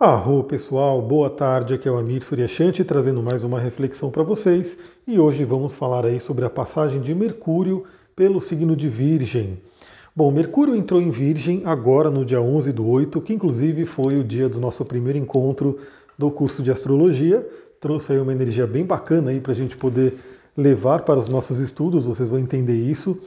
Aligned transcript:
Arro 0.00 0.44
pessoal, 0.44 1.02
boa 1.02 1.28
tarde, 1.28 1.74
aqui 1.74 1.88
é 1.88 1.90
o 1.90 1.98
Amir 1.98 2.22
Suryashanti 2.22 2.84
trazendo 2.84 3.20
mais 3.20 3.42
uma 3.42 3.58
reflexão 3.58 4.12
para 4.12 4.22
vocês 4.22 4.78
e 5.04 5.18
hoje 5.18 5.44
vamos 5.44 5.74
falar 5.74 6.06
aí 6.06 6.20
sobre 6.20 6.44
a 6.44 6.50
passagem 6.50 7.00
de 7.00 7.12
Mercúrio 7.12 7.82
pelo 8.14 8.40
signo 8.40 8.76
de 8.76 8.88
Virgem. 8.88 9.58
Bom, 10.14 10.30
Mercúrio 10.30 10.76
entrou 10.76 11.02
em 11.02 11.10
Virgem 11.10 11.62
agora 11.64 12.10
no 12.10 12.24
dia 12.24 12.40
11 12.40 12.72
do 12.72 12.86
8, 12.86 13.20
que 13.22 13.34
inclusive 13.34 13.84
foi 13.84 14.20
o 14.20 14.22
dia 14.22 14.48
do 14.48 14.60
nosso 14.60 14.84
primeiro 14.84 15.18
encontro 15.18 15.76
do 16.16 16.30
curso 16.30 16.62
de 16.62 16.70
Astrologia, 16.70 17.44
trouxe 17.80 18.12
aí 18.12 18.20
uma 18.20 18.30
energia 18.30 18.68
bem 18.68 18.86
bacana 18.86 19.32
aí 19.32 19.40
para 19.40 19.50
a 19.50 19.56
gente 19.56 19.76
poder 19.76 20.14
levar 20.56 21.02
para 21.02 21.18
os 21.18 21.28
nossos 21.28 21.58
estudos, 21.58 22.06
vocês 22.06 22.28
vão 22.28 22.38
entender 22.38 22.80
isso, 22.80 23.20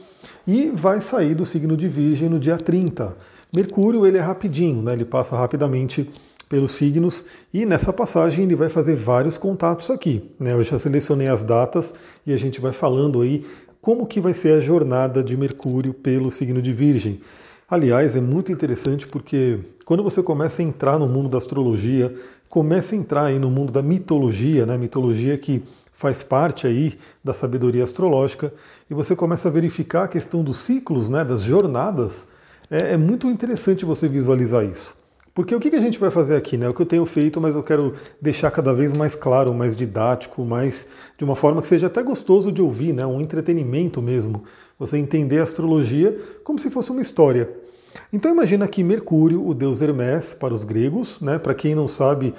e 0.46 0.70
vai 0.70 1.02
sair 1.02 1.34
do 1.34 1.44
signo 1.44 1.76
de 1.76 1.86
Virgem 1.86 2.30
no 2.30 2.40
dia 2.40 2.56
30. 2.56 3.14
Mercúrio 3.54 4.06
ele 4.06 4.16
é 4.16 4.20
rapidinho, 4.22 4.80
né? 4.80 4.94
ele 4.94 5.04
passa 5.04 5.36
rapidamente 5.36 6.10
pelos 6.52 6.72
signos 6.72 7.24
e 7.52 7.64
nessa 7.64 7.94
passagem 7.94 8.44
ele 8.44 8.54
vai 8.54 8.68
fazer 8.68 8.94
vários 8.94 9.38
contatos 9.38 9.90
aqui. 9.90 10.30
Né? 10.38 10.52
Eu 10.52 10.62
já 10.62 10.78
selecionei 10.78 11.26
as 11.26 11.42
datas 11.42 11.94
e 12.26 12.32
a 12.34 12.36
gente 12.36 12.60
vai 12.60 12.72
falando 12.72 13.22
aí 13.22 13.42
como 13.80 14.06
que 14.06 14.20
vai 14.20 14.34
ser 14.34 14.52
a 14.52 14.60
jornada 14.60 15.24
de 15.24 15.34
Mercúrio 15.34 15.94
pelo 15.94 16.30
signo 16.30 16.60
de 16.60 16.70
Virgem. 16.70 17.22
Aliás, 17.70 18.14
é 18.16 18.20
muito 18.20 18.52
interessante 18.52 19.08
porque 19.08 19.60
quando 19.86 20.02
você 20.02 20.22
começa 20.22 20.60
a 20.60 20.64
entrar 20.64 20.98
no 20.98 21.08
mundo 21.08 21.30
da 21.30 21.38
astrologia, 21.38 22.14
começa 22.50 22.94
a 22.94 22.98
entrar 22.98 23.24
aí 23.24 23.38
no 23.38 23.50
mundo 23.50 23.72
da 23.72 23.80
mitologia, 23.80 24.66
né? 24.66 24.76
mitologia 24.76 25.38
que 25.38 25.62
faz 25.90 26.22
parte 26.22 26.66
aí 26.66 26.98
da 27.24 27.32
sabedoria 27.32 27.82
astrológica, 27.82 28.52
e 28.90 28.94
você 28.94 29.16
começa 29.16 29.48
a 29.48 29.50
verificar 29.50 30.04
a 30.04 30.08
questão 30.08 30.44
dos 30.44 30.58
ciclos, 30.58 31.08
né? 31.08 31.24
das 31.24 31.42
jornadas, 31.44 32.26
é, 32.70 32.92
é 32.92 32.96
muito 32.98 33.26
interessante 33.26 33.86
você 33.86 34.06
visualizar 34.06 34.64
isso. 34.66 35.01
Porque 35.34 35.54
o 35.54 35.60
que 35.60 35.74
a 35.74 35.80
gente 35.80 35.98
vai 35.98 36.10
fazer 36.10 36.36
aqui, 36.36 36.58
né? 36.58 36.68
O 36.68 36.74
que 36.74 36.82
eu 36.82 36.86
tenho 36.86 37.06
feito, 37.06 37.40
mas 37.40 37.54
eu 37.54 37.62
quero 37.62 37.94
deixar 38.20 38.50
cada 38.50 38.74
vez 38.74 38.92
mais 38.92 39.14
claro, 39.14 39.54
mais 39.54 39.74
didático, 39.74 40.44
mais 40.44 40.86
de 41.16 41.24
uma 41.24 41.34
forma 41.34 41.62
que 41.62 41.68
seja 41.68 41.86
até 41.86 42.02
gostoso 42.02 42.52
de 42.52 42.60
ouvir, 42.60 42.92
né? 42.92 43.06
Um 43.06 43.20
entretenimento 43.20 44.02
mesmo. 44.02 44.42
Você 44.78 44.98
entender 44.98 45.38
a 45.38 45.44
astrologia 45.44 46.14
como 46.44 46.58
se 46.58 46.70
fosse 46.70 46.90
uma 46.90 47.00
história. 47.00 47.48
Então 48.12 48.30
imagina 48.30 48.68
que 48.68 48.84
Mercúrio, 48.84 49.46
o 49.46 49.54
deus 49.54 49.80
Hermes 49.80 50.34
para 50.34 50.52
os 50.52 50.64
gregos, 50.64 51.20
né? 51.20 51.38
Para 51.38 51.54
quem 51.54 51.74
não 51.74 51.88
sabe, 51.88 52.34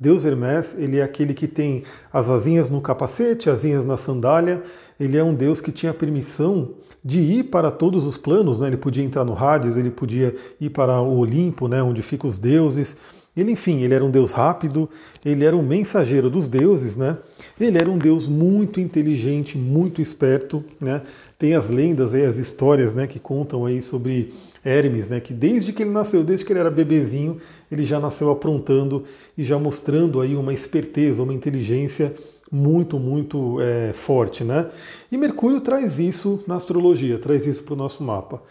Deus 0.00 0.24
Hermes, 0.24 0.76
ele 0.78 0.98
é 0.98 1.02
aquele 1.02 1.34
que 1.34 1.48
tem 1.48 1.82
as 2.12 2.30
asinhas 2.30 2.70
no 2.70 2.80
capacete, 2.80 3.50
asinhas 3.50 3.84
na 3.84 3.96
sandália. 3.96 4.62
Ele 4.98 5.16
é 5.16 5.24
um 5.24 5.34
Deus 5.34 5.60
que 5.60 5.72
tinha 5.72 5.92
permissão 5.92 6.70
de 7.04 7.18
ir 7.20 7.44
para 7.44 7.68
todos 7.70 8.06
os 8.06 8.16
planos, 8.16 8.60
né? 8.60 8.68
Ele 8.68 8.76
podia 8.76 9.02
entrar 9.02 9.24
no 9.24 9.36
Hades, 9.36 9.76
ele 9.76 9.90
podia 9.90 10.32
ir 10.60 10.70
para 10.70 11.00
o 11.00 11.18
Olimpo, 11.18 11.66
né? 11.66 11.82
Onde 11.82 12.00
ficam 12.00 12.30
os 12.30 12.38
deuses. 12.38 12.96
Ele, 13.38 13.52
enfim, 13.52 13.82
ele 13.82 13.94
era 13.94 14.04
um 14.04 14.10
Deus 14.10 14.32
rápido, 14.32 14.88
ele 15.24 15.44
era 15.44 15.56
um 15.56 15.62
mensageiro 15.62 16.28
dos 16.28 16.48
deuses, 16.48 16.96
né? 16.96 17.16
Ele 17.60 17.78
era 17.78 17.88
um 17.88 17.98
Deus 17.98 18.26
muito 18.26 18.80
inteligente, 18.80 19.56
muito 19.56 20.02
esperto, 20.02 20.64
né? 20.80 21.02
Tem 21.38 21.54
as 21.54 21.68
lendas 21.68 22.14
aí, 22.14 22.24
as 22.24 22.36
histórias, 22.36 22.94
né, 22.94 23.06
que 23.06 23.20
contam 23.20 23.64
aí 23.64 23.80
sobre 23.80 24.32
Hermes, 24.64 25.08
né, 25.08 25.20
que 25.20 25.32
desde 25.32 25.72
que 25.72 25.84
ele 25.84 25.90
nasceu, 25.90 26.24
desde 26.24 26.44
que 26.44 26.52
ele 26.52 26.58
era 26.58 26.70
bebezinho, 26.70 27.38
ele 27.70 27.84
já 27.84 28.00
nasceu 28.00 28.28
aprontando 28.28 29.04
e 29.36 29.44
já 29.44 29.56
mostrando 29.56 30.20
aí 30.20 30.34
uma 30.34 30.52
esperteza, 30.52 31.22
uma 31.22 31.32
inteligência 31.32 32.12
muito, 32.50 32.98
muito 32.98 33.60
é, 33.60 33.92
forte, 33.92 34.42
né? 34.42 34.66
E 35.12 35.16
Mercúrio 35.16 35.60
traz 35.60 35.98
isso 35.98 36.42
na 36.46 36.56
astrologia, 36.56 37.18
traz 37.18 37.46
isso 37.46 37.62
para 37.62 37.74
o 37.74 37.76
nosso 37.76 38.02
mapa. 38.02 38.42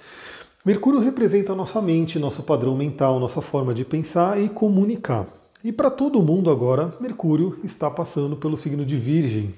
Mercúrio 0.67 0.99
representa 0.99 1.53
a 1.53 1.55
nossa 1.55 1.81
mente, 1.81 2.19
nosso 2.19 2.43
padrão 2.43 2.75
mental, 2.75 3.21
nossa 3.21 3.41
forma 3.41 3.73
de 3.73 3.85
pensar 3.85 4.37
e 4.37 4.49
comunicar. 4.49 5.25
E 5.63 5.71
para 5.71 5.89
todo 5.89 6.21
mundo 6.21 6.51
agora, 6.51 6.93
Mercúrio 6.99 7.57
está 7.63 7.89
passando 7.89 8.35
pelo 8.35 8.57
signo 8.57 8.85
de 8.85 8.97
Virgem. 8.97 9.53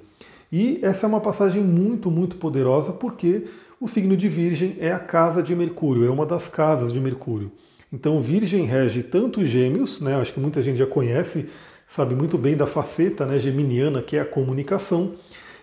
E 0.51 0.77
essa 0.83 1.07
é 1.07 1.09
uma 1.09 1.19
passagem 1.19 1.63
muito, 1.63 2.11
muito 2.11 2.37
poderosa 2.37 2.93
porque 2.93 3.47
o 3.81 3.87
signo 3.87 4.15
de 4.15 4.29
Virgem 4.29 4.75
é 4.79 4.91
a 4.91 4.99
casa 4.99 5.41
de 5.41 5.55
Mercúrio, 5.55 6.05
é 6.05 6.11
uma 6.11 6.27
das 6.27 6.47
casas 6.47 6.93
de 6.93 6.99
Mercúrio. 6.99 7.49
Então, 7.91 8.21
Virgem 8.21 8.65
rege 8.65 9.01
tanto 9.01 9.43
Gêmeos, 9.43 9.99
né? 9.99 10.15
Acho 10.15 10.35
que 10.35 10.39
muita 10.39 10.61
gente 10.61 10.77
já 10.77 10.85
conhece, 10.85 11.49
sabe 11.87 12.13
muito 12.13 12.37
bem 12.37 12.55
da 12.55 12.67
faceta 12.67 13.25
né, 13.25 13.39
geminiana, 13.39 14.03
que 14.03 14.15
é 14.15 14.19
a 14.19 14.25
comunicação, 14.25 15.13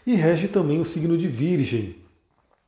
e 0.05 0.13
rege 0.17 0.49
também 0.49 0.81
o 0.81 0.85
signo 0.85 1.17
de 1.17 1.29
Virgem. 1.29 1.95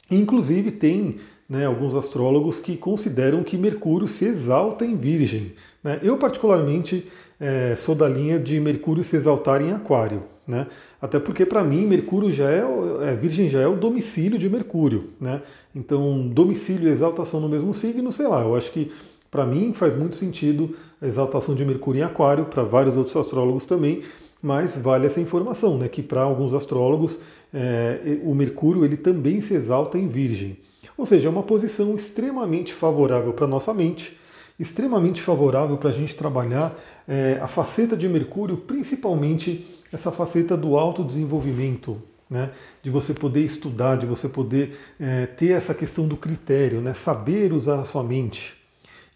Inclusive, 0.09 0.71
tem 0.71 1.17
né, 1.49 1.65
alguns 1.65 1.95
astrólogos 1.95 2.61
que 2.61 2.77
consideram 2.77 3.43
que 3.43 3.57
Mercúrio 3.57 4.07
se 4.07 4.27
exalta 4.27 4.85
em 4.85 4.97
Virgem. 4.97 5.53
Né? 5.83 5.99
Eu, 6.03 6.19
particularmente, 6.19 7.07
é, 7.41 7.75
sou 7.77 7.95
da 7.95 8.09
linha 8.09 8.39
de 8.39 8.61
Mercúrio 8.61 9.03
se 9.03 9.17
exaltar 9.17 9.63
em 9.63 9.73
Aquário. 9.73 10.25
Né? 10.47 10.67
Até 11.01 11.19
porque, 11.19 11.47
para 11.47 11.65
mim, 11.65 11.87
Mercúrio 11.87 12.31
já 12.31 12.51
é, 12.51 12.63
é, 13.03 13.15
Virgem 13.15 13.49
já 13.49 13.61
é 13.61 13.67
o 13.67 13.77
domicílio 13.77 14.39
de 14.39 14.49
Mercúrio. 14.49 15.07
Né? 15.21 15.41
Então, 15.75 16.29
domicílio 16.29 16.89
e 16.89 16.93
exaltação 16.93 17.41
no 17.41 17.49
mesmo 17.49 17.73
signo, 17.73 18.13
sei 18.13 18.27
lá, 18.27 18.43
eu 18.43 18.55
acho 18.55 18.71
que 18.71 18.91
para 19.31 19.47
mim 19.47 19.73
faz 19.73 19.95
muito 19.95 20.17
sentido 20.17 20.75
a 21.01 21.07
exaltação 21.07 21.55
de 21.55 21.65
Mercúrio 21.65 22.01
em 22.01 22.03
Aquário, 22.03 22.47
para 22.47 22.63
vários 22.63 22.97
outros 22.97 23.17
astrólogos 23.17 23.67
também, 23.67 24.03
mas 24.43 24.77
vale 24.77 25.07
essa 25.07 25.21
informação, 25.21 25.77
né, 25.77 25.89
que 25.89 26.03
para 26.03 26.23
alguns 26.23 26.55
astrólogos 26.55 27.21
é, 27.53 28.19
o 28.23 28.35
Mercúrio 28.35 28.85
ele 28.85 28.97
também 28.97 29.41
se 29.41 29.53
exalta 29.55 29.99
em 29.99 30.09
Virgem. 30.09 30.57
Ou 30.99 31.07
seja, 31.07 31.29
é 31.29 31.31
uma 31.31 31.45
posição 31.45 31.95
extremamente 31.95 32.75
favorável 32.75 33.33
para 33.33 33.45
a 33.45 33.49
nossa 33.49 33.73
mente, 33.73 34.19
extremamente 34.59 35.23
favorável 35.23 35.79
para 35.79 35.91
a 35.91 35.93
gente 35.93 36.17
trabalhar 36.17 36.77
é, 37.07 37.39
a 37.41 37.47
faceta 37.47 37.97
de 37.97 38.09
Mercúrio, 38.09 38.57
principalmente 38.57 39.65
essa 39.93 40.11
faceta 40.11 40.57
do 40.57 40.77
autodesenvolvimento, 40.77 42.03
né? 42.29 42.51
de 42.83 42.91
você 42.91 43.15
poder 43.15 43.45
estudar, 43.45 43.97
de 43.97 44.07
você 44.07 44.29
poder 44.29 44.77
é, 44.99 45.27
ter 45.27 45.53
essa 45.53 45.73
questão 45.73 46.07
do 46.09 46.17
critério, 46.17 46.81
né? 46.81 46.93
saber 46.93 47.53
usar 47.53 47.79
a 47.79 47.85
sua 47.85 48.03
mente. 48.03 48.58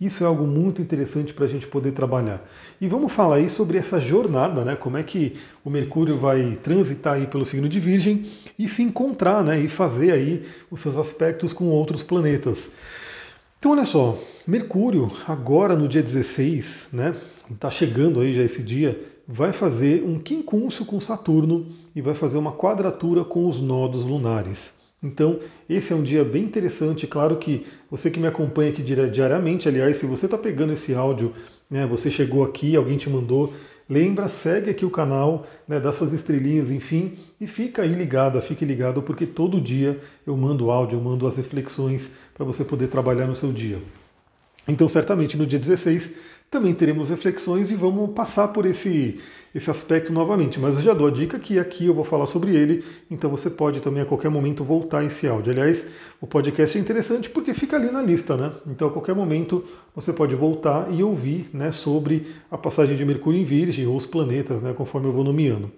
Isso 0.02 0.24
é 0.24 0.26
algo 0.26 0.48
muito 0.48 0.82
interessante 0.82 1.32
para 1.32 1.44
a 1.44 1.48
gente 1.48 1.68
poder 1.68 1.92
trabalhar. 1.92 2.44
E 2.80 2.88
vamos 2.88 3.12
falar 3.12 3.36
aí 3.36 3.48
sobre 3.48 3.78
essa 3.78 4.00
jornada, 4.00 4.64
né? 4.64 4.74
Como 4.74 4.96
é 4.96 5.02
que 5.04 5.36
o 5.64 5.70
Mercúrio 5.70 6.18
vai 6.18 6.58
transitar 6.60 7.14
aí 7.14 7.28
pelo 7.28 7.46
signo 7.46 7.68
de 7.68 7.78
Virgem 7.78 8.26
e 8.58 8.68
se 8.68 8.82
encontrar, 8.82 9.44
né? 9.44 9.60
E 9.60 9.68
fazer 9.68 10.10
aí 10.10 10.42
os 10.68 10.80
seus 10.80 10.98
aspectos 10.98 11.52
com 11.52 11.66
outros 11.66 12.02
planetas. 12.02 12.68
Então, 13.60 13.70
olha 13.70 13.84
só, 13.84 14.18
Mercúrio, 14.44 15.08
agora 15.24 15.76
no 15.76 15.86
dia 15.86 16.02
16, 16.02 16.88
né? 16.92 17.14
Está 17.48 17.70
chegando 17.70 18.18
aí 18.18 18.34
já 18.34 18.42
esse 18.42 18.60
dia, 18.60 19.00
vai 19.28 19.52
fazer 19.52 20.02
um 20.02 20.18
quincúncio 20.18 20.84
com 20.84 20.98
Saturno 20.98 21.68
e 21.94 22.02
vai 22.02 22.14
fazer 22.16 22.38
uma 22.38 22.50
quadratura 22.50 23.22
com 23.22 23.48
os 23.48 23.60
nodos 23.60 24.02
lunares. 24.02 24.81
Então, 25.02 25.40
esse 25.68 25.92
é 25.92 25.96
um 25.96 26.02
dia 26.02 26.24
bem 26.24 26.44
interessante. 26.44 27.06
Claro 27.06 27.36
que 27.36 27.66
você 27.90 28.10
que 28.10 28.20
me 28.20 28.26
acompanha 28.26 28.70
aqui 28.70 28.82
diariamente, 28.82 29.68
aliás, 29.68 29.96
se 29.96 30.06
você 30.06 30.26
está 30.26 30.38
pegando 30.38 30.72
esse 30.72 30.94
áudio, 30.94 31.32
né, 31.68 31.86
você 31.86 32.10
chegou 32.10 32.44
aqui, 32.44 32.76
alguém 32.76 32.96
te 32.96 33.10
mandou, 33.10 33.52
lembra, 33.88 34.28
segue 34.28 34.70
aqui 34.70 34.84
o 34.84 34.90
canal, 34.90 35.44
né, 35.66 35.80
dá 35.80 35.90
suas 35.90 36.12
estrelinhas, 36.12 36.70
enfim, 36.70 37.14
e 37.40 37.46
fica 37.46 37.82
aí 37.82 37.92
ligado, 37.92 38.40
fique 38.40 38.64
ligado, 38.64 39.02
porque 39.02 39.26
todo 39.26 39.60
dia 39.60 39.98
eu 40.26 40.36
mando 40.36 40.70
áudio, 40.70 40.98
eu 40.98 41.02
mando 41.02 41.26
as 41.26 41.36
reflexões 41.36 42.12
para 42.32 42.44
você 42.44 42.64
poder 42.64 42.86
trabalhar 42.86 43.26
no 43.26 43.34
seu 43.34 43.52
dia. 43.52 43.78
Então, 44.68 44.88
certamente 44.88 45.36
no 45.36 45.44
dia 45.44 45.58
16 45.58 46.12
também 46.52 46.74
teremos 46.74 47.08
reflexões 47.08 47.70
e 47.70 47.74
vamos 47.74 48.10
passar 48.10 48.48
por 48.48 48.66
esse, 48.66 49.18
esse 49.54 49.70
aspecto 49.70 50.12
novamente. 50.12 50.60
Mas 50.60 50.76
eu 50.76 50.82
já 50.82 50.92
dou 50.92 51.06
a 51.06 51.10
dica 51.10 51.38
que 51.38 51.58
aqui 51.58 51.86
eu 51.86 51.94
vou 51.94 52.04
falar 52.04 52.26
sobre 52.26 52.54
ele, 52.54 52.84
então 53.10 53.30
você 53.30 53.48
pode 53.48 53.80
também 53.80 54.02
a 54.02 54.04
qualquer 54.04 54.28
momento 54.28 54.62
voltar 54.62 55.02
esse 55.02 55.26
áudio. 55.26 55.50
Aliás, 55.50 55.86
o 56.20 56.26
podcast 56.26 56.76
é 56.76 56.80
interessante 56.80 57.30
porque 57.30 57.54
fica 57.54 57.76
ali 57.76 57.90
na 57.90 58.02
lista, 58.02 58.36
né? 58.36 58.52
Então 58.66 58.88
a 58.88 58.90
qualquer 58.90 59.14
momento 59.14 59.64
você 59.96 60.12
pode 60.12 60.34
voltar 60.34 60.92
e 60.92 61.02
ouvir 61.02 61.48
né, 61.54 61.72
sobre 61.72 62.26
a 62.50 62.58
passagem 62.58 62.98
de 62.98 63.04
Mercúrio 63.06 63.40
em 63.40 63.44
Virgem 63.44 63.86
ou 63.86 63.96
os 63.96 64.04
planetas, 64.04 64.60
né, 64.60 64.74
conforme 64.74 65.08
eu 65.08 65.12
vou 65.12 65.24
nomeando. 65.24 65.72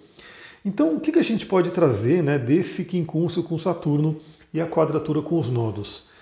Então, 0.65 0.97
o 0.97 1.01
que, 1.01 1.13
que 1.13 1.21
a 1.21 1.25
gente 1.25 1.47
pode 1.47 1.71
trazer 1.71 2.21
né, 2.21 2.37
desse 2.37 2.85
quincúncio 2.85 3.45
com 3.45 3.57
Saturno 3.57 4.17
e 4.53 4.61
a 4.61 4.67
quadratura 4.67 5.23
com 5.23 5.39
os 5.39 5.49
nodos? 5.49 6.13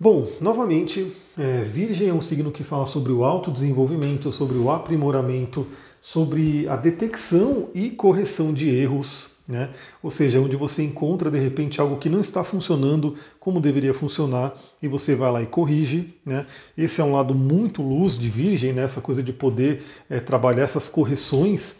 Bom, 0.00 0.28
novamente, 0.40 1.12
é, 1.36 1.62
Virgem 1.62 2.08
é 2.08 2.14
um 2.14 2.20
signo 2.20 2.52
que 2.52 2.62
fala 2.62 2.86
sobre 2.86 3.10
o 3.10 3.24
autodesenvolvimento, 3.24 4.30
sobre 4.30 4.56
o 4.56 4.70
aprimoramento, 4.70 5.66
sobre 6.00 6.68
a 6.68 6.76
detecção 6.76 7.68
e 7.74 7.90
correção 7.90 8.54
de 8.54 8.68
erros, 8.68 9.30
né? 9.46 9.70
ou 10.00 10.08
seja, 10.08 10.40
onde 10.40 10.56
você 10.56 10.84
encontra 10.84 11.32
de 11.32 11.38
repente 11.40 11.80
algo 11.80 11.96
que 11.96 12.08
não 12.08 12.20
está 12.20 12.44
funcionando 12.44 13.16
como 13.40 13.60
deveria 13.60 13.92
funcionar 13.92 14.54
e 14.80 14.86
você 14.86 15.16
vai 15.16 15.32
lá 15.32 15.42
e 15.42 15.46
corrige. 15.46 16.14
Né? 16.24 16.46
Esse 16.76 17.00
é 17.00 17.04
um 17.04 17.10
lado 17.10 17.34
muito 17.34 17.82
luz 17.82 18.16
de 18.16 18.28
Virgem, 18.28 18.72
né? 18.72 18.84
essa 18.84 19.00
coisa 19.00 19.20
de 19.20 19.32
poder 19.32 19.82
é, 20.08 20.20
trabalhar 20.20 20.62
essas 20.62 20.88
correções. 20.88 21.74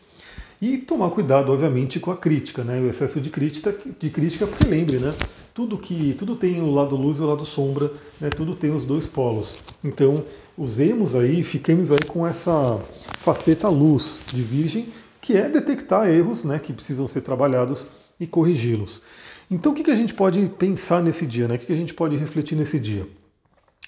E 0.60 0.76
tomar 0.78 1.10
cuidado, 1.10 1.52
obviamente, 1.52 2.00
com 2.00 2.10
a 2.10 2.16
crítica, 2.16 2.64
né? 2.64 2.80
O 2.80 2.88
excesso 2.88 3.20
de 3.20 3.30
crítica, 3.30 3.74
de 3.98 4.10
crítica, 4.10 4.44
porque 4.44 4.66
lembre, 4.66 4.98
né? 4.98 5.10
Tudo 5.54 5.78
que 5.78 6.16
tudo 6.18 6.34
tem 6.34 6.60
o 6.60 6.70
lado 6.72 6.96
luz 6.96 7.18
e 7.18 7.22
o 7.22 7.26
lado 7.26 7.44
sombra, 7.44 7.92
né? 8.20 8.28
Tudo 8.28 8.56
tem 8.56 8.74
os 8.74 8.82
dois 8.82 9.06
polos. 9.06 9.62
Então, 9.84 10.24
usemos 10.56 11.14
aí, 11.14 11.44
fiquemos 11.44 11.92
aí 11.92 12.02
com 12.04 12.26
essa 12.26 12.76
faceta 13.18 13.68
luz 13.68 14.20
de 14.34 14.42
virgem, 14.42 14.88
que 15.20 15.36
é 15.36 15.48
detectar 15.48 16.08
erros, 16.08 16.42
né? 16.42 16.58
Que 16.58 16.72
precisam 16.72 17.06
ser 17.06 17.20
trabalhados 17.20 17.86
e 18.18 18.26
corrigi-los. 18.26 19.00
Então, 19.48 19.70
o 19.70 19.74
que, 19.74 19.84
que 19.84 19.92
a 19.92 19.96
gente 19.96 20.12
pode 20.12 20.44
pensar 20.58 21.00
nesse 21.00 21.24
dia, 21.24 21.46
né? 21.46 21.54
O 21.54 21.58
que, 21.58 21.66
que 21.66 21.72
a 21.72 21.76
gente 21.76 21.94
pode 21.94 22.16
refletir 22.16 22.56
nesse 22.56 22.80
dia? 22.80 23.06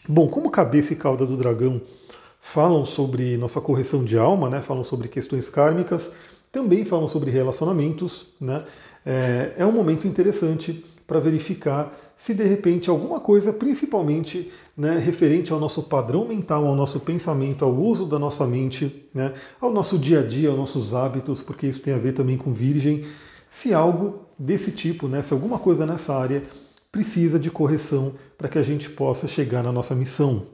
Bom, 0.08 0.28
como 0.28 0.50
cabeça 0.50 0.92
e 0.92 0.96
cauda 0.96 1.26
do 1.26 1.36
dragão 1.36 1.80
falam 2.40 2.84
sobre 2.86 3.36
nossa 3.36 3.60
correção 3.60 4.04
de 4.04 4.16
alma, 4.16 4.48
né? 4.48 4.62
Falam 4.62 4.84
sobre 4.84 5.08
questões 5.08 5.50
kármicas 5.50 6.10
também 6.52 6.84
falam 6.84 7.08
sobre 7.08 7.30
relacionamentos. 7.30 8.28
Né? 8.40 8.64
É, 9.04 9.54
é 9.58 9.66
um 9.66 9.72
momento 9.72 10.06
interessante 10.06 10.84
para 11.06 11.18
verificar 11.18 11.92
se 12.14 12.32
de 12.32 12.44
repente 12.44 12.88
alguma 12.88 13.18
coisa, 13.18 13.52
principalmente 13.52 14.52
né, 14.76 14.96
referente 14.96 15.52
ao 15.52 15.58
nosso 15.58 15.82
padrão 15.82 16.24
mental, 16.24 16.64
ao 16.64 16.76
nosso 16.76 17.00
pensamento, 17.00 17.64
ao 17.64 17.74
uso 17.74 18.06
da 18.06 18.16
nossa 18.16 18.46
mente, 18.46 19.08
né, 19.12 19.32
ao 19.60 19.72
nosso 19.72 19.98
dia 19.98 20.20
a 20.20 20.22
dia, 20.22 20.50
aos 20.50 20.58
nossos 20.58 20.94
hábitos, 20.94 21.40
porque 21.40 21.66
isso 21.66 21.80
tem 21.80 21.94
a 21.94 21.98
ver 21.98 22.12
também 22.12 22.36
com 22.36 22.52
Virgem, 22.52 23.04
se 23.50 23.74
algo 23.74 24.20
desse 24.38 24.70
tipo, 24.70 25.08
né, 25.08 25.20
se 25.20 25.32
alguma 25.32 25.58
coisa 25.58 25.84
nessa 25.84 26.14
área 26.14 26.44
precisa 26.92 27.40
de 27.40 27.50
correção 27.50 28.14
para 28.38 28.48
que 28.48 28.58
a 28.58 28.62
gente 28.62 28.88
possa 28.90 29.26
chegar 29.26 29.64
na 29.64 29.72
nossa 29.72 29.96
missão. 29.96 30.46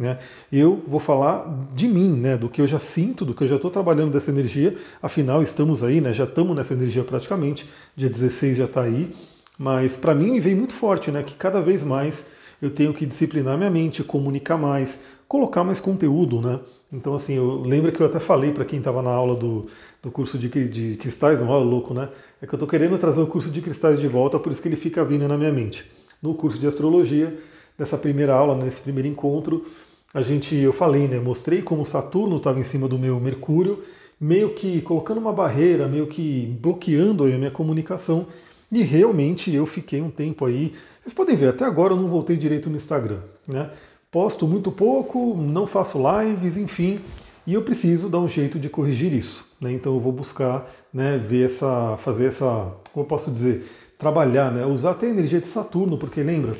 Né? 0.00 0.16
Eu 0.50 0.82
vou 0.88 0.98
falar 0.98 1.68
de 1.74 1.86
mim, 1.86 2.08
né? 2.08 2.34
do 2.38 2.48
que 2.48 2.62
eu 2.62 2.66
já 2.66 2.78
sinto, 2.78 3.22
do 3.22 3.34
que 3.34 3.44
eu 3.44 3.48
já 3.48 3.56
estou 3.56 3.70
trabalhando 3.70 4.10
dessa 4.10 4.30
energia. 4.30 4.74
Afinal, 5.02 5.42
estamos 5.42 5.84
aí, 5.84 6.00
né? 6.00 6.14
já 6.14 6.24
estamos 6.24 6.56
nessa 6.56 6.72
energia 6.72 7.04
praticamente. 7.04 7.68
Dia 7.94 8.08
16 8.08 8.56
já 8.56 8.64
está 8.64 8.80
aí. 8.80 9.12
Mas 9.58 9.96
para 9.96 10.14
mim 10.14 10.40
vem 10.40 10.54
muito 10.54 10.72
forte 10.72 11.10
né? 11.10 11.22
que 11.22 11.34
cada 11.34 11.60
vez 11.60 11.84
mais 11.84 12.28
eu 12.62 12.70
tenho 12.70 12.94
que 12.94 13.04
disciplinar 13.04 13.58
minha 13.58 13.70
mente, 13.70 14.02
comunicar 14.02 14.56
mais, 14.56 15.00
colocar 15.28 15.62
mais 15.64 15.82
conteúdo. 15.82 16.40
Né? 16.40 16.58
Então, 16.90 17.14
assim, 17.14 17.34
eu 17.34 17.60
lembro 17.60 17.92
que 17.92 18.00
eu 18.00 18.06
até 18.06 18.18
falei 18.18 18.52
para 18.52 18.64
quem 18.64 18.78
estava 18.78 19.02
na 19.02 19.10
aula 19.10 19.36
do, 19.36 19.66
do 20.02 20.10
curso 20.10 20.38
de, 20.38 20.48
de 20.48 20.96
cristais, 20.96 21.42
não 21.42 21.54
é 21.54 21.58
louco, 21.58 21.92
né? 21.92 22.08
É 22.40 22.46
que 22.46 22.54
eu 22.54 22.56
estou 22.56 22.66
querendo 22.66 22.96
trazer 22.96 23.20
o 23.20 23.26
curso 23.26 23.50
de 23.50 23.60
cristais 23.60 24.00
de 24.00 24.08
volta, 24.08 24.38
por 24.38 24.50
isso 24.50 24.62
que 24.62 24.68
ele 24.68 24.76
fica 24.76 25.04
vindo 25.04 25.28
na 25.28 25.36
minha 25.36 25.52
mente. 25.52 25.84
No 26.22 26.34
curso 26.34 26.58
de 26.58 26.66
astrologia, 26.66 27.38
nessa 27.78 27.96
primeira 27.96 28.34
aula, 28.34 28.54
nesse 28.54 28.80
primeiro 28.80 29.08
encontro, 29.08 29.64
a 30.12 30.22
gente, 30.22 30.56
eu 30.56 30.72
falei, 30.72 31.06
né, 31.06 31.20
mostrei 31.20 31.62
como 31.62 31.84
Saturno 31.84 32.36
estava 32.36 32.58
em 32.58 32.64
cima 32.64 32.88
do 32.88 32.98
meu 32.98 33.20
Mercúrio, 33.20 33.82
meio 34.20 34.50
que 34.50 34.80
colocando 34.82 35.18
uma 35.18 35.32
barreira, 35.32 35.86
meio 35.86 36.06
que 36.06 36.56
bloqueando 36.60 37.24
a 37.24 37.28
minha 37.28 37.50
comunicação, 37.50 38.26
e 38.70 38.82
realmente 38.82 39.54
eu 39.54 39.66
fiquei 39.66 40.00
um 40.02 40.10
tempo 40.10 40.44
aí. 40.44 40.72
Vocês 41.00 41.14
podem 41.14 41.36
ver, 41.36 41.48
até 41.48 41.64
agora 41.64 41.92
eu 41.92 41.96
não 41.96 42.06
voltei 42.06 42.36
direito 42.36 42.68
no 42.68 42.76
Instagram, 42.76 43.20
né? 43.46 43.70
Posto 44.10 44.46
muito 44.46 44.72
pouco, 44.72 45.36
não 45.36 45.66
faço 45.66 45.98
lives, 45.98 46.56
enfim, 46.56 47.00
e 47.46 47.54
eu 47.54 47.62
preciso 47.62 48.08
dar 48.08 48.18
um 48.18 48.28
jeito 48.28 48.58
de 48.58 48.68
corrigir 48.68 49.12
isso. 49.12 49.46
Né? 49.60 49.72
Então 49.72 49.94
eu 49.94 50.00
vou 50.00 50.12
buscar 50.12 50.68
né, 50.92 51.16
ver 51.16 51.46
essa, 51.46 51.96
fazer 51.96 52.26
essa, 52.26 52.72
como 52.92 53.04
eu 53.04 53.08
posso 53.08 53.30
dizer, 53.30 53.64
trabalhar, 53.96 54.52
né? 54.52 54.66
usar 54.66 54.92
até 54.92 55.06
a 55.06 55.10
energia 55.10 55.40
de 55.40 55.46
Saturno, 55.46 55.96
porque 55.96 56.22
lembra, 56.22 56.56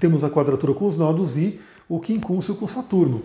temos 0.00 0.24
a 0.24 0.30
quadratura 0.30 0.74
com 0.74 0.86
os 0.86 0.96
nodos 0.96 1.36
e 1.36 1.60
o 1.88 2.00
quincúncio 2.00 2.54
com 2.54 2.66
Saturno. 2.66 3.22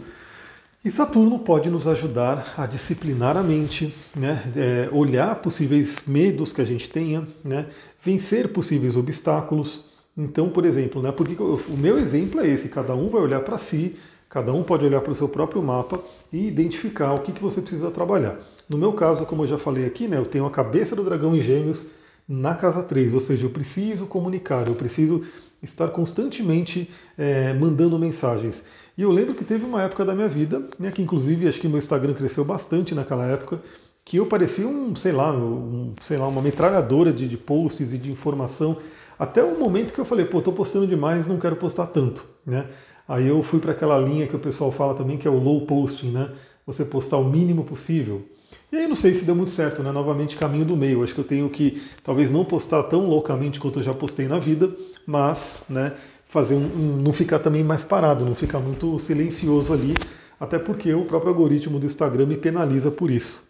E 0.84 0.90
Saturno 0.90 1.38
pode 1.38 1.70
nos 1.70 1.88
ajudar 1.88 2.56
a 2.58 2.66
disciplinar 2.66 3.38
a 3.38 3.44
mente, 3.44 3.94
né? 4.16 4.42
É, 4.56 4.90
olhar 4.92 5.36
possíveis 5.36 6.04
medos 6.08 6.52
que 6.52 6.60
a 6.60 6.66
gente 6.66 6.90
tenha, 6.90 7.28
né? 7.44 7.68
vencer 8.04 8.48
possíveis 8.48 8.98
obstáculos. 8.98 9.86
Então, 10.18 10.50
por 10.50 10.66
exemplo, 10.66 11.02
né? 11.02 11.12
Porque 11.12 11.36
o 11.42 11.78
meu 11.78 12.00
exemplo 12.00 12.40
é 12.40 12.48
esse: 12.48 12.68
cada 12.68 12.96
um 12.96 13.10
vai 13.10 13.22
olhar 13.22 13.42
para 13.42 13.60
si, 13.60 13.96
cada 14.28 14.52
um 14.52 14.64
pode 14.64 14.84
olhar 14.84 15.02
para 15.02 15.12
o 15.12 15.16
seu 15.16 15.30
próprio 15.30 15.62
mapa 15.62 16.00
e 16.34 16.48
identificar 16.48 17.14
o 17.14 17.20
que, 17.20 17.32
que 17.32 17.44
você 17.44 17.62
precisa 17.62 17.92
trabalhar. 17.92 18.40
No 18.68 18.78
meu 18.78 18.94
caso, 18.94 19.26
como 19.26 19.44
eu 19.44 19.48
já 19.48 19.58
falei 19.58 19.86
aqui, 19.86 20.08
né? 20.08 20.18
eu 20.18 20.26
tenho 20.26 20.46
a 20.46 20.50
cabeça 20.50 20.96
do 20.96 21.04
dragão 21.04 21.36
em 21.36 21.42
gêmeos 21.42 21.88
na 22.28 22.56
casa 22.56 22.82
3, 22.82 23.14
ou 23.14 23.20
seja, 23.20 23.46
eu 23.46 23.50
preciso 23.50 24.06
comunicar, 24.06 24.68
eu 24.68 24.76
preciso 24.76 25.22
estar 25.62 25.90
constantemente 25.90 26.90
é, 27.18 27.54
mandando 27.54 27.98
mensagens. 28.00 28.64
E 28.98 29.02
eu 29.02 29.12
lembro 29.12 29.34
que 29.34 29.44
teve 29.44 29.66
uma 29.66 29.82
época 29.82 30.04
da 30.04 30.14
minha 30.14 30.28
vida, 30.28 30.68
né, 30.78 30.92
que 30.92 31.02
inclusive 31.02 31.48
acho 31.48 31.60
que 31.60 31.68
meu 31.68 31.78
Instagram 31.78 32.14
cresceu 32.14 32.44
bastante 32.44 32.94
naquela 32.94 33.26
época, 33.26 33.62
que 34.04 34.18
eu 34.18 34.26
parecia 34.26 34.68
um, 34.68 34.96
sei 34.96 35.12
lá, 35.12 35.32
um, 35.32 35.94
sei 36.02 36.18
lá, 36.18 36.28
uma 36.28 36.42
metralhadora 36.42 37.14
de, 37.14 37.28
de 37.28 37.38
posts 37.38 37.94
e 37.94 37.98
de 37.98 38.12
informação, 38.12 38.78
até 39.18 39.44
o 39.44 39.60
momento 39.60 39.94
que 39.94 40.00
eu 40.00 40.06
falei, 40.06 40.26
pô, 40.26 40.42
tô 40.42 40.52
postando 40.52 40.88
demais, 40.88 41.28
não 41.28 41.38
quero 41.38 41.56
postar 41.56 41.86
tanto, 41.88 42.26
né? 42.46 42.68
Aí 43.08 43.28
eu 43.28 43.44
fui 43.44 43.60
para 43.60 43.72
aquela 43.72 44.00
linha 44.00 44.26
que 44.26 44.36
o 44.36 44.40
pessoal 44.40 44.72
fala 44.72 44.96
também, 44.96 45.18
que 45.18 45.28
é 45.28 45.32
o 45.32 45.38
low 45.38 45.66
posting, 45.66 46.12
né? 46.12 46.32
Você 46.66 46.84
postar 46.84 47.18
o 47.18 47.24
mínimo 47.24 47.64
possível. 47.64 48.26
E 48.72 48.78
aí 48.78 48.88
não 48.88 48.96
sei 48.96 49.14
se 49.14 49.26
deu 49.26 49.36
muito 49.36 49.52
certo, 49.52 49.84
né? 49.84 49.92
Novamente 49.92 50.38
caminho 50.38 50.64
do 50.64 50.78
meio. 50.78 51.04
Acho 51.04 51.14
que 51.14 51.20
eu 51.20 51.26
tenho 51.26 51.50
que 51.50 51.82
talvez 52.04 52.32
não 52.32 52.46
postar 52.46 52.84
tão 52.84 53.06
loucamente 53.06 53.60
quanto 53.60 53.80
eu 53.80 53.84
já 53.84 53.94
postei 53.94 54.30
na 54.30 54.40
vida, 54.40 54.72
mas, 55.06 55.62
né, 55.70 55.94
fazer 56.30 56.56
um, 56.56 56.64
um, 56.64 57.02
não 57.02 57.12
ficar 57.12 57.40
também 57.40 57.66
mais 57.66 57.84
parado, 57.84 58.24
não 58.24 58.34
ficar 58.34 58.60
muito 58.60 58.98
silencioso 58.98 59.74
ali, 59.74 59.94
até 60.40 60.58
porque 60.58 60.94
o 60.94 61.04
próprio 61.04 61.32
algoritmo 61.32 61.78
do 61.78 61.86
Instagram 61.86 62.26
me 62.26 62.38
penaliza 62.38 62.90
por 62.90 63.12
isso. 63.12 63.44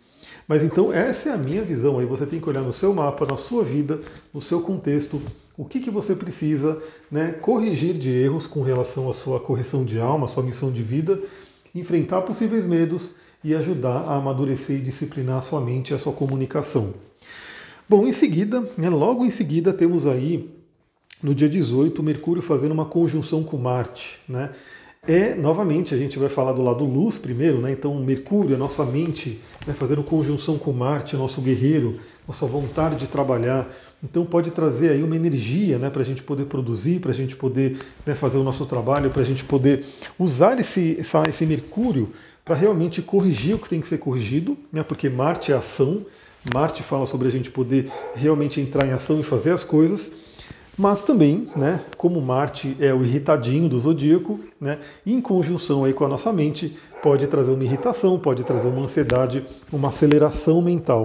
Mas 0.47 0.63
então 0.63 0.91
essa 0.91 1.29
é 1.29 1.33
a 1.33 1.37
minha 1.37 1.61
visão. 1.61 1.99
Aí 1.99 2.05
você 2.07 2.25
tem 2.25 2.39
que 2.39 2.49
olhar 2.49 2.63
no 2.63 2.73
seu 2.73 2.91
mapa, 2.91 3.23
na 3.23 3.37
sua 3.37 3.63
vida, 3.63 4.01
no 4.33 4.41
seu 4.41 4.61
contexto, 4.61 5.21
o 5.55 5.63
que, 5.63 5.79
que 5.79 5.91
você 5.91 6.15
precisa 6.15 6.81
né, 7.11 7.33
corrigir 7.33 7.93
de 7.93 8.09
erros 8.09 8.47
com 8.47 8.63
relação 8.63 9.07
à 9.07 9.13
sua 9.13 9.39
correção 9.39 9.85
de 9.85 9.99
alma, 9.99 10.25
à 10.25 10.27
sua 10.27 10.41
missão 10.41 10.71
de 10.71 10.81
vida, 10.81 11.19
enfrentar 11.75 12.21
possíveis 12.23 12.65
medos 12.65 13.13
e 13.43 13.55
ajudar 13.55 14.03
a 14.07 14.15
amadurecer 14.15 14.77
e 14.77 14.81
disciplinar 14.81 15.39
a 15.39 15.41
sua 15.41 15.61
mente 15.61 15.91
e 15.91 15.93
a 15.93 15.99
sua 15.99 16.13
comunicação. 16.13 16.93
Bom, 17.87 18.07
em 18.07 18.11
seguida, 18.11 18.63
né, 18.77 18.89
logo 18.89 19.25
em 19.25 19.29
seguida, 19.29 19.73
temos 19.73 20.07
aí, 20.07 20.49
no 21.21 21.35
dia 21.35 21.49
18, 21.49 22.01
Mercúrio 22.01 22.41
fazendo 22.41 22.71
uma 22.71 22.85
conjunção 22.85 23.43
com 23.43 23.57
Marte. 23.57 24.19
Né? 24.29 24.49
É, 25.07 25.35
novamente, 25.35 25.93
a 25.93 25.97
gente 25.97 26.19
vai 26.19 26.29
falar 26.29 26.53
do 26.53 26.61
lado 26.61 26.85
luz 26.85 27.17
primeiro, 27.17 27.59
né? 27.59 27.71
então 27.71 27.95
Mercúrio, 27.95 28.55
a 28.55 28.57
nossa 28.57 28.85
mente, 28.85 29.41
né, 29.65 29.73
fazendo 29.73 30.03
conjunção 30.03 30.57
com 30.57 30.71
Marte, 30.71 31.17
nosso 31.17 31.41
guerreiro, 31.41 31.99
nossa 32.27 32.45
vontade 32.45 32.95
de 32.95 33.07
trabalhar. 33.07 33.67
Então 34.03 34.25
pode 34.25 34.51
trazer 34.51 34.91
aí 34.91 35.03
uma 35.03 35.15
energia 35.15 35.77
né, 35.77 35.89
para 35.89 36.01
a 36.01 36.05
gente 36.05 36.23
poder 36.23 36.45
produzir, 36.45 36.99
para 36.99 37.11
a 37.11 37.13
gente 37.13 37.35
poder 37.35 37.77
né, 38.05 38.15
fazer 38.15 38.37
o 38.37 38.43
nosso 38.43 38.65
trabalho, 38.65 39.09
para 39.09 39.21
a 39.21 39.25
gente 39.25 39.43
poder 39.43 39.83
usar 40.17 40.59
esse, 40.59 40.97
essa, 40.99 41.23
esse 41.27 41.45
Mercúrio 41.45 42.11
para 42.43 42.55
realmente 42.55 43.01
corrigir 43.01 43.55
o 43.55 43.59
que 43.59 43.69
tem 43.69 43.81
que 43.81 43.87
ser 43.87 43.97
corrigido, 43.97 44.57
né, 44.71 44.83
porque 44.83 45.09
Marte 45.09 45.51
é 45.51 45.55
ação, 45.55 46.05
Marte 46.53 46.81
fala 46.81 47.05
sobre 47.05 47.27
a 47.27 47.31
gente 47.31 47.51
poder 47.51 47.91
realmente 48.15 48.59
entrar 48.59 48.87
em 48.87 48.91
ação 48.91 49.19
e 49.19 49.23
fazer 49.23 49.51
as 49.51 49.63
coisas, 49.63 50.11
mas 50.77 51.03
também, 51.03 51.47
né, 51.55 51.81
como 51.97 52.19
Marte 52.21 52.75
é 52.79 52.93
o 52.93 53.03
irritadinho 53.03 53.69
do 53.69 53.77
zodíaco, 53.77 54.39
né, 54.59 54.79
em 55.05 55.21
conjunção 55.21 55.83
aí 55.83 55.93
com 55.93 56.03
a 56.03 56.07
nossa 56.07 56.33
mente, 56.33 56.75
pode 57.03 57.27
trazer 57.27 57.51
uma 57.51 57.63
irritação, 57.63 58.17
pode 58.17 58.43
trazer 58.43 58.67
uma 58.67 58.81
ansiedade, 58.81 59.45
uma 59.71 59.89
aceleração 59.89 60.61
mental. 60.61 61.03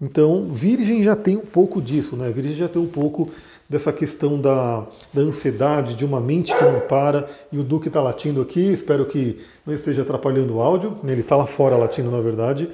Então, 0.00 0.48
Virgem 0.50 1.02
já 1.02 1.14
tem 1.14 1.36
um 1.36 1.46
pouco 1.46 1.80
disso, 1.80 2.16
né? 2.16 2.30
Virgem 2.30 2.54
já 2.54 2.68
tem 2.68 2.82
um 2.82 2.86
pouco 2.86 3.30
dessa 3.68 3.92
questão 3.92 4.40
da, 4.40 4.86
da 5.12 5.22
ansiedade, 5.22 5.94
de 5.94 6.04
uma 6.04 6.20
mente 6.20 6.54
que 6.54 6.64
não 6.64 6.80
para, 6.80 7.28
e 7.50 7.58
o 7.58 7.64
Duque 7.64 7.88
está 7.88 8.00
latindo 8.00 8.40
aqui, 8.42 8.60
espero 8.60 9.06
que 9.06 9.38
não 9.66 9.74
esteja 9.74 10.02
atrapalhando 10.02 10.56
o 10.56 10.60
áudio, 10.60 10.98
ele 11.04 11.20
está 11.20 11.36
lá 11.36 11.46
fora 11.46 11.76
latindo 11.76 12.10
na 12.10 12.20
verdade. 12.20 12.68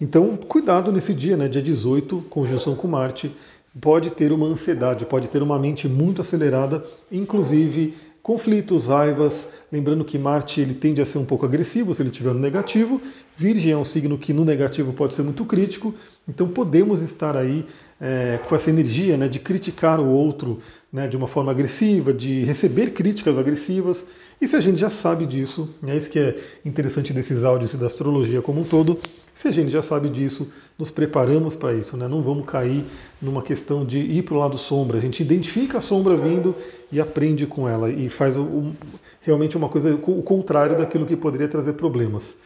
Então, 0.00 0.36
cuidado 0.36 0.92
nesse 0.92 1.12
dia, 1.12 1.36
né, 1.36 1.48
dia 1.48 1.62
18, 1.62 2.26
conjunção 2.28 2.76
com 2.76 2.86
Marte, 2.86 3.34
pode 3.80 4.10
ter 4.10 4.32
uma 4.32 4.46
ansiedade, 4.46 5.06
pode 5.06 5.28
ter 5.28 5.42
uma 5.42 5.58
mente 5.58 5.88
muito 5.88 6.20
acelerada, 6.20 6.84
inclusive 7.10 7.94
conflitos, 8.28 8.88
raivas. 8.88 9.48
Lembrando 9.72 10.04
que 10.04 10.18
Marte 10.18 10.60
ele 10.60 10.74
tende 10.74 11.00
a 11.00 11.06
ser 11.06 11.16
um 11.16 11.24
pouco 11.24 11.46
agressivo 11.46 11.94
se 11.94 12.02
ele 12.02 12.10
estiver 12.10 12.34
no 12.34 12.38
negativo. 12.38 13.00
Virgem 13.34 13.72
é 13.72 13.76
um 13.76 13.86
signo 13.86 14.18
que 14.18 14.34
no 14.34 14.44
negativo 14.44 14.92
pode 14.92 15.14
ser 15.14 15.22
muito 15.22 15.46
crítico. 15.46 15.94
Então 16.28 16.46
podemos 16.46 17.00
estar 17.00 17.38
aí 17.38 17.64
é, 17.98 18.38
com 18.46 18.54
essa 18.54 18.68
energia 18.68 19.16
né, 19.16 19.28
de 19.28 19.38
criticar 19.38 19.98
o 19.98 20.06
outro 20.06 20.58
né, 20.92 21.08
de 21.08 21.16
uma 21.16 21.26
forma 21.26 21.50
agressiva, 21.50 22.12
de 22.12 22.42
receber 22.42 22.90
críticas 22.90 23.38
agressivas. 23.38 24.04
E 24.38 24.46
se 24.46 24.56
a 24.56 24.60
gente 24.60 24.78
já 24.78 24.90
sabe 24.90 25.24
disso, 25.24 25.66
é 25.86 25.96
isso 25.96 26.10
que 26.10 26.18
é 26.18 26.36
interessante 26.66 27.14
desses 27.14 27.44
áudios 27.44 27.72
e 27.72 27.78
da 27.78 27.86
astrologia 27.86 28.42
como 28.42 28.60
um 28.60 28.64
todo, 28.64 28.98
se 29.38 29.46
a 29.46 29.52
gente 29.52 29.70
já 29.70 29.80
sabe 29.82 30.08
disso, 30.08 30.48
nos 30.76 30.90
preparamos 30.90 31.54
para 31.54 31.72
isso, 31.72 31.96
né? 31.96 32.08
não 32.08 32.20
vamos 32.20 32.44
cair 32.44 32.84
numa 33.22 33.40
questão 33.40 33.86
de 33.86 34.00
ir 34.00 34.22
para 34.22 34.34
o 34.34 34.36
lado 34.36 34.58
sombra. 34.58 34.98
A 34.98 35.00
gente 35.00 35.22
identifica 35.22 35.78
a 35.78 35.80
sombra 35.80 36.16
vindo 36.16 36.56
e 36.90 37.00
aprende 37.00 37.46
com 37.46 37.68
ela 37.68 37.88
e 37.88 38.08
faz 38.08 38.36
o, 38.36 38.72
realmente 39.20 39.56
uma 39.56 39.68
coisa, 39.68 39.94
o 39.94 40.22
contrário 40.24 40.76
daquilo 40.76 41.06
que 41.06 41.14
poderia 41.14 41.46
trazer 41.46 41.74
problemas. 41.74 42.36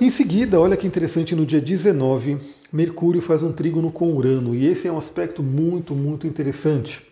Em 0.00 0.08
seguida, 0.08 0.60
olha 0.60 0.76
que 0.76 0.86
interessante, 0.86 1.34
no 1.34 1.44
dia 1.44 1.60
19, 1.60 2.38
Mercúrio 2.72 3.20
faz 3.20 3.42
um 3.42 3.50
trígono 3.50 3.90
com 3.90 4.14
Urano, 4.14 4.54
e 4.54 4.68
esse 4.68 4.86
é 4.86 4.92
um 4.92 4.98
aspecto 4.98 5.42
muito, 5.42 5.96
muito 5.96 6.28
interessante. 6.28 7.04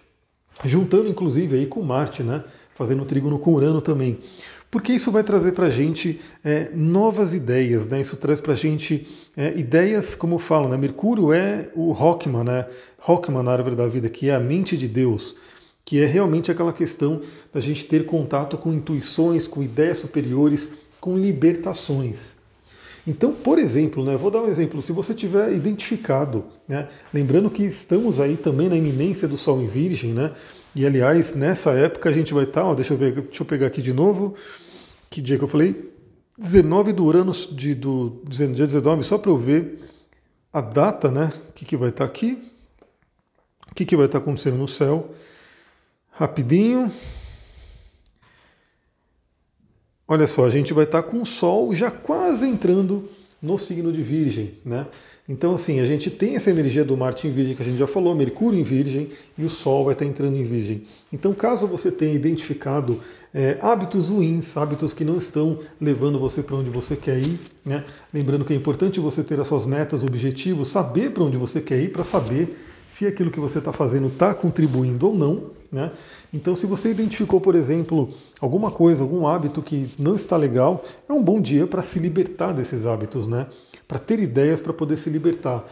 Juntando 0.64 1.08
inclusive 1.08 1.56
aí 1.56 1.66
com 1.66 1.82
Marte, 1.82 2.22
né? 2.22 2.44
Fazendo 2.76 3.02
um 3.02 3.06
trígono 3.06 3.36
com 3.36 3.52
Urano 3.52 3.80
também. 3.80 4.20
Porque 4.76 4.92
isso 4.92 5.11
vai 5.11 5.25
trazer 5.25 5.52
para 5.52 5.68
a 5.68 5.71
gente 5.71 6.21
é, 6.45 6.68
novas 6.75 7.33
ideias, 7.33 7.88
né? 7.88 7.99
Isso 7.99 8.14
traz 8.14 8.42
para 8.42 8.52
a 8.52 8.56
gente 8.56 9.09
é, 9.35 9.59
ideias, 9.59 10.14
como 10.14 10.35
eu 10.35 10.38
falo, 10.38 10.68
né? 10.68 10.76
Mercúrio 10.76 11.33
é 11.33 11.71
o 11.75 11.92
Rockman, 11.92 12.45
né? 12.45 12.66
Rockman 12.99 13.42
na 13.42 13.52
árvore 13.52 13.75
da 13.75 13.87
vida, 13.87 14.11
que 14.11 14.28
é 14.28 14.35
a 14.35 14.38
mente 14.38 14.76
de 14.76 14.87
Deus, 14.87 15.35
que 15.83 16.02
é 16.02 16.04
realmente 16.04 16.50
aquela 16.50 16.75
questão 16.75 17.23
da 17.54 17.59
gente 17.59 17.87
ter 17.87 18.04
contato 18.04 18.59
com 18.59 18.71
intuições, 18.71 19.49
com 19.49 19.62
ideias 19.62 19.97
superiores, 19.97 20.68
com 21.00 21.16
libertações. 21.16 22.37
Então, 23.06 23.33
por 23.33 23.59
exemplo, 23.59 24.04
né, 24.04 24.14
vou 24.14 24.30
dar 24.30 24.42
um 24.42 24.49
exemplo, 24.49 24.83
se 24.83 24.92
você 24.92 25.14
tiver 25.14 25.54
identificado, 25.54 26.45
né, 26.68 26.87
lembrando 27.14 27.49
que 27.49 27.62
estamos 27.62 28.21
aí 28.21 28.37
também 28.37 28.68
na 28.68 28.76
iminência 28.76 29.26
do 29.26 29.38
Sol 29.38 29.62
em 29.62 29.66
Virgem, 29.66 30.12
né, 30.12 30.33
e 30.75 30.85
aliás, 30.85 31.33
nessa 31.33 31.71
época 31.71 32.11
a 32.11 32.12
gente 32.12 32.35
vai 32.35 32.45
estar, 32.45 32.62
ó, 32.62 32.75
deixa 32.75 32.92
eu 32.92 32.99
ver, 32.99 33.12
deixa 33.12 33.42
eu 33.42 33.47
pegar 33.47 33.68
aqui 33.68 33.80
de 33.80 33.95
novo, 33.95 34.35
que 35.10 35.20
dia 35.20 35.38
que 35.38 35.44
eu 35.44 35.48
falei? 35.48 35.92
19 36.38 36.92
do 36.92 37.04
Urano, 37.04 37.32
de, 37.32 37.75
do, 37.75 38.22
dia 38.28 38.66
19, 38.66 39.02
só 39.02 39.16
para 39.16 39.30
eu 39.30 39.36
ver 39.36 39.80
a 40.52 40.60
data, 40.60 41.10
né, 41.10 41.32
o 41.48 41.52
que, 41.52 41.64
que 41.64 41.76
vai 41.76 41.88
estar 41.88 42.04
aqui, 42.04 42.50
o 43.70 43.75
que, 43.75 43.84
que 43.84 43.96
vai 43.96 44.06
estar 44.06 44.18
acontecendo 44.18 44.56
no 44.56 44.68
céu, 44.68 45.14
rapidinho, 46.10 46.90
Olha 50.08 50.26
só, 50.28 50.44
a 50.44 50.50
gente 50.50 50.72
vai 50.72 50.84
estar 50.84 51.02
com 51.02 51.20
o 51.20 51.26
Sol 51.26 51.75
já 51.75 51.90
quase 51.90 52.46
entrando 52.46 53.08
no 53.42 53.58
signo 53.58 53.92
de 53.92 54.02
Virgem, 54.02 54.56
né? 54.64 54.86
Então, 55.28 55.54
assim, 55.54 55.80
a 55.80 55.87
gente 55.87 56.09
tem 56.09 56.37
essa 56.37 56.50
energia 56.50 56.85
do 56.85 56.97
Marte 56.97 57.26
em 57.26 57.33
Virgem 57.33 57.56
que 57.56 57.62
a 57.62 57.64
gente 57.64 57.78
já 57.78 57.87
falou, 57.87 58.14
Mercúrio 58.14 58.61
em 58.61 58.62
Virgem 58.62 59.09
e 59.37 59.45
o 59.45 59.49
Sol 59.49 59.85
vai 59.85 59.95
estar 59.95 60.04
entrando 60.04 60.37
em 60.37 60.45
Virgem. 60.45 60.85
Então, 61.12 61.35
caso 61.35 61.66
você 61.66 61.90
tenha 61.90 62.14
identificado 62.14 63.00
é, 63.35 63.59
hábitos 63.61 64.09
ruins, 64.09 64.56
hábitos 64.56 64.92
que 64.92 65.04
não 65.04 65.16
estão 65.16 65.59
levando 65.80 66.18
você 66.18 66.45
para 66.45 66.54
onde 66.54 66.71
você 66.71 66.95
quer 66.95 67.18
ir, 67.18 67.40
né? 67.64 67.85
Lembrando 68.14 68.45
que 68.45 68.52
é 68.52 68.56
importante 68.56 69.00
você 69.00 69.25
ter 69.25 69.40
as 69.40 69.49
suas 69.49 69.66
metas, 69.66 70.04
objetivos, 70.04 70.68
saber 70.68 71.11
para 71.11 71.25
onde 71.25 71.37
você 71.37 71.61
quer 71.61 71.80
ir 71.80 71.90
para 71.90 72.04
saber 72.04 72.56
se 72.87 73.04
aquilo 73.04 73.33
que 73.33 73.40
você 73.40 73.59
está 73.59 73.73
fazendo 73.73 74.06
está 74.06 74.33
contribuindo 74.33 75.09
ou 75.09 75.14
não, 75.14 75.50
né? 75.73 75.90
Então, 76.33 76.54
se 76.54 76.66
você 76.66 76.90
identificou, 76.90 77.40
por 77.40 77.54
exemplo, 77.54 78.11
alguma 78.40 78.71
coisa, 78.71 79.02
algum 79.02 79.26
hábito 79.26 79.61
que 79.61 79.88
não 79.99 80.14
está 80.14 80.37
legal, 80.37 80.85
é 81.09 81.12
um 81.12 81.23
bom 81.23 81.40
dia 81.40 81.66
para 81.66 81.83
se 81.83 81.99
libertar 81.99 82.52
desses 82.52 82.87
hábitos, 82.87 83.26
né? 83.26 83.47
Para 83.86 83.98
ter 83.98 84.18
ideias 84.20 84.60
para 84.60 84.72
poder 84.72 84.96
se 84.96 85.10
libertar. 85.10 85.64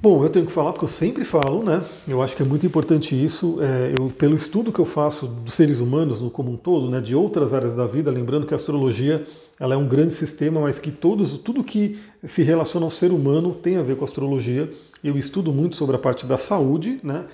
Bom, 0.00 0.22
eu 0.22 0.30
tenho 0.30 0.46
que 0.46 0.52
falar 0.52 0.70
porque 0.70 0.84
eu 0.84 0.88
sempre 0.88 1.24
falo, 1.24 1.64
né? 1.64 1.82
Eu 2.06 2.22
acho 2.22 2.36
que 2.36 2.42
é 2.42 2.46
muito 2.46 2.64
importante 2.64 3.20
isso. 3.20 3.58
É, 3.60 3.94
eu, 3.98 4.08
pelo 4.10 4.36
estudo 4.36 4.72
que 4.72 4.78
eu 4.78 4.84
faço 4.84 5.26
dos 5.26 5.54
seres 5.54 5.80
humanos 5.80 6.20
no 6.20 6.30
como 6.30 6.52
um 6.52 6.56
todo, 6.56 6.88
né, 6.88 7.00
de 7.00 7.16
outras 7.16 7.52
áreas 7.52 7.74
da 7.74 7.84
vida, 7.84 8.08
lembrando 8.08 8.46
que 8.46 8.54
a 8.54 8.56
astrologia 8.56 9.26
ela 9.58 9.74
é 9.74 9.76
um 9.76 9.88
grande 9.88 10.14
sistema, 10.14 10.60
mas 10.60 10.78
que 10.78 10.92
todos, 10.92 11.36
tudo 11.38 11.64
que 11.64 11.98
se 12.22 12.42
relaciona 12.42 12.86
ao 12.86 12.92
ser 12.92 13.10
humano 13.10 13.52
tem 13.52 13.76
a 13.76 13.82
ver 13.82 13.96
com 13.96 14.04
a 14.04 14.06
astrologia. 14.06 14.70
Eu 15.02 15.18
estudo 15.18 15.52
muito 15.52 15.74
sobre 15.74 15.96
a 15.96 15.98
parte 15.98 16.26
da 16.26 16.38
saúde, 16.38 17.00
né? 17.02 17.24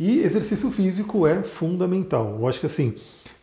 E 0.00 0.20
exercício 0.20 0.70
físico 0.70 1.26
é 1.26 1.42
fundamental. 1.42 2.38
Eu 2.40 2.48
acho 2.48 2.58
que 2.58 2.66
assim, 2.66 2.94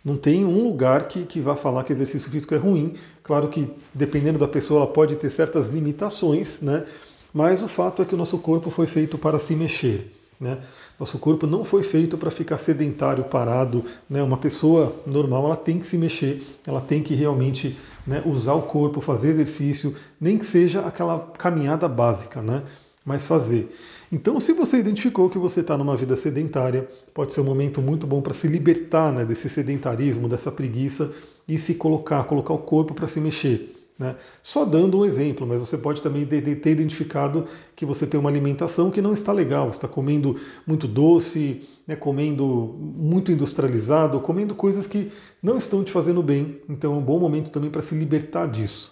não 0.04 0.18
tem 0.18 0.44
um 0.44 0.64
lugar 0.64 1.08
que, 1.08 1.24
que 1.26 1.40
vá 1.40 1.56
falar 1.56 1.84
que 1.84 1.94
exercício 1.94 2.32
físico 2.32 2.56
é 2.56 2.58
ruim. 2.58 2.94
Claro 3.24 3.50
que, 3.50 3.70
dependendo 3.94 4.40
da 4.40 4.48
pessoa, 4.48 4.82
ela 4.82 4.92
pode 4.92 5.16
ter 5.16 5.30
certas 5.30 5.70
limitações, 5.70 6.60
né? 6.62 6.86
Mas 7.34 7.62
o 7.62 7.68
fato 7.68 8.02
é 8.02 8.06
que 8.06 8.16
o 8.16 8.18
nosso 8.18 8.38
corpo 8.40 8.70
foi 8.70 8.88
feito 8.88 9.18
para 9.18 9.40
se 9.40 9.56
mexer. 9.56 10.12
Né? 10.40 10.58
Nosso 11.00 11.20
corpo 11.20 11.46
não 11.46 11.64
foi 11.64 11.84
feito 11.84 12.18
para 12.18 12.32
ficar 12.32 12.58
sedentário, 12.58 13.24
parado. 13.24 13.86
Né? 14.10 14.24
Uma 14.24 14.38
pessoa 14.38 14.96
normal 15.06 15.46
ela 15.46 15.56
tem 15.56 15.80
que 15.80 15.86
se 15.86 15.98
mexer, 15.98 16.44
ela 16.66 16.82
tem 16.82 17.04
que 17.04 17.14
realmente 17.14 17.78
né, 18.08 18.24
usar 18.26 18.56
o 18.56 18.64
corpo, 18.64 19.00
fazer 19.00 19.30
exercício, 19.30 19.96
nem 20.20 20.38
que 20.38 20.46
seja 20.46 20.82
aquela 20.82 21.20
caminhada 21.38 21.88
básica, 21.88 22.42
né? 22.42 22.64
mas 23.06 23.24
fazer. 23.24 23.70
Então, 24.12 24.40
se 24.42 24.52
você 24.52 24.78
identificou 24.78 25.30
que 25.30 25.38
você 25.38 25.62
está 25.62 25.78
numa 25.78 25.96
vida 25.96 26.18
sedentária, 26.18 26.88
pode 27.14 27.34
ser 27.34 27.40
um 27.40 27.46
momento 27.46 27.82
muito 27.82 28.06
bom 28.06 28.22
para 28.22 28.34
se 28.34 28.46
libertar 28.46 29.14
né, 29.14 29.24
desse 29.24 29.48
sedentarismo, 29.48 30.28
dessa 30.28 30.52
preguiça 30.52 31.12
e 31.48 31.58
se 31.58 31.76
colocar, 31.76 32.26
colocar 32.26 32.54
o 32.54 32.58
corpo 32.58 32.94
para 32.94 33.08
se 33.08 33.22
mexer. 33.22 33.74
Né? 33.98 34.16
Só 34.44 34.66
dando 34.66 34.98
um 35.00 35.06
exemplo, 35.06 35.48
mas 35.48 35.62
você 35.62 35.78
pode 35.78 36.02
também 36.02 36.26
ter 36.26 36.72
identificado 36.72 37.46
que 37.74 37.86
você 37.86 38.06
tem 38.06 38.20
uma 38.20 38.30
alimentação 38.30 38.92
que 38.92 39.02
não 39.02 39.14
está 39.14 39.32
legal, 39.32 39.70
está 39.70 39.88
comendo 39.88 40.36
muito 40.68 40.88
doce, 40.88 41.62
né, 41.88 41.96
comendo 41.96 42.76
muito 42.80 43.32
industrializado, 43.32 44.20
comendo 44.20 44.56
coisas 44.56 44.86
que 44.88 45.10
não 45.42 45.58
estão 45.58 45.84
te 45.84 45.92
fazendo 45.92 46.22
bem. 46.22 46.60
Então 46.68 46.96
é 46.96 46.98
um 46.98 47.02
bom 47.02 47.18
momento 47.18 47.50
também 47.50 47.70
para 47.70 47.82
se 47.82 47.96
libertar 47.96 48.48
disso. 48.48 48.92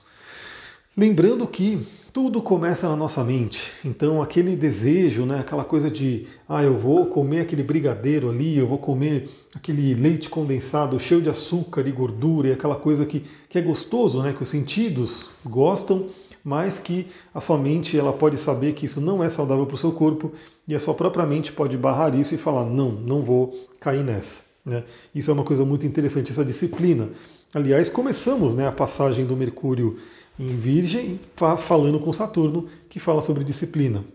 Lembrando 0.96 1.46
que 1.48 1.86
tudo 2.12 2.42
começa 2.42 2.88
na 2.90 2.96
nossa 2.96 3.24
mente. 3.24 3.72
Então, 3.86 4.22
aquele 4.22 4.56
desejo, 4.56 5.26
né, 5.26 5.40
aquela 5.40 5.64
coisa 5.64 5.90
de, 5.90 6.26
ah, 6.48 6.64
eu 6.64 6.78
vou 6.78 7.06
comer 7.06 7.42
aquele 7.42 7.64
brigadeiro 7.64 8.30
ali, 8.30 8.58
eu 8.58 8.68
vou 8.68 8.78
comer 8.78 9.30
aquele 9.56 9.94
leite 9.94 10.30
condensado 10.30 11.00
cheio 11.00 11.22
de 11.22 11.30
açúcar 11.30 11.88
e 11.88 11.92
gordura, 11.92 12.48
e 12.48 12.52
aquela 12.52 12.76
coisa 12.76 13.06
que, 13.06 13.24
que 13.48 13.58
é 13.58 13.62
gostoso, 13.62 14.22
né, 14.22 14.34
que 14.34 14.44
os 14.44 14.50
sentidos 14.50 15.30
gostam, 15.46 16.08
mas 16.44 16.80
que 16.80 17.08
a 17.34 17.40
sua 17.40 17.58
mente 17.58 17.98
ela 17.98 18.14
pode 18.14 18.38
saber 18.38 18.74
que 18.74 18.86
isso 18.86 19.02
não 19.02 19.24
é 19.24 19.30
saudável 19.30 19.66
para 19.66 19.76
o 19.76 19.78
seu 19.78 19.92
corpo 19.92 20.32
e 20.68 20.74
a 20.74 20.80
sua 20.80 20.94
própria 20.94 21.26
mente 21.26 21.52
pode 21.52 21.78
barrar 21.78 22.16
isso 22.16 22.34
e 22.34 22.38
falar: 22.38 22.66
não, 22.66 22.92
não 22.92 23.22
vou 23.22 23.54
cair 23.80 24.04
nessa. 24.04 24.42
Né? 24.66 24.84
Isso 25.14 25.30
é 25.30 25.34
uma 25.34 25.44
coisa 25.44 25.66
muito 25.66 25.86
interessante, 25.86 26.32
essa 26.32 26.46
disciplina. 26.46 27.10
Aliás, 27.54 27.90
começamos 27.90 28.54
né, 28.54 28.68
a 28.68 28.72
passagem 28.72 29.26
do 29.26 29.36
Mercúrio 29.36 29.98
em 30.40 30.56
Virgem, 30.56 31.20
falando 31.36 32.00
com 32.00 32.14
Saturno, 32.14 32.66
que 32.90 33.00
fala 33.00 33.22
sobre 33.22 33.44
disciplina. 33.44 34.06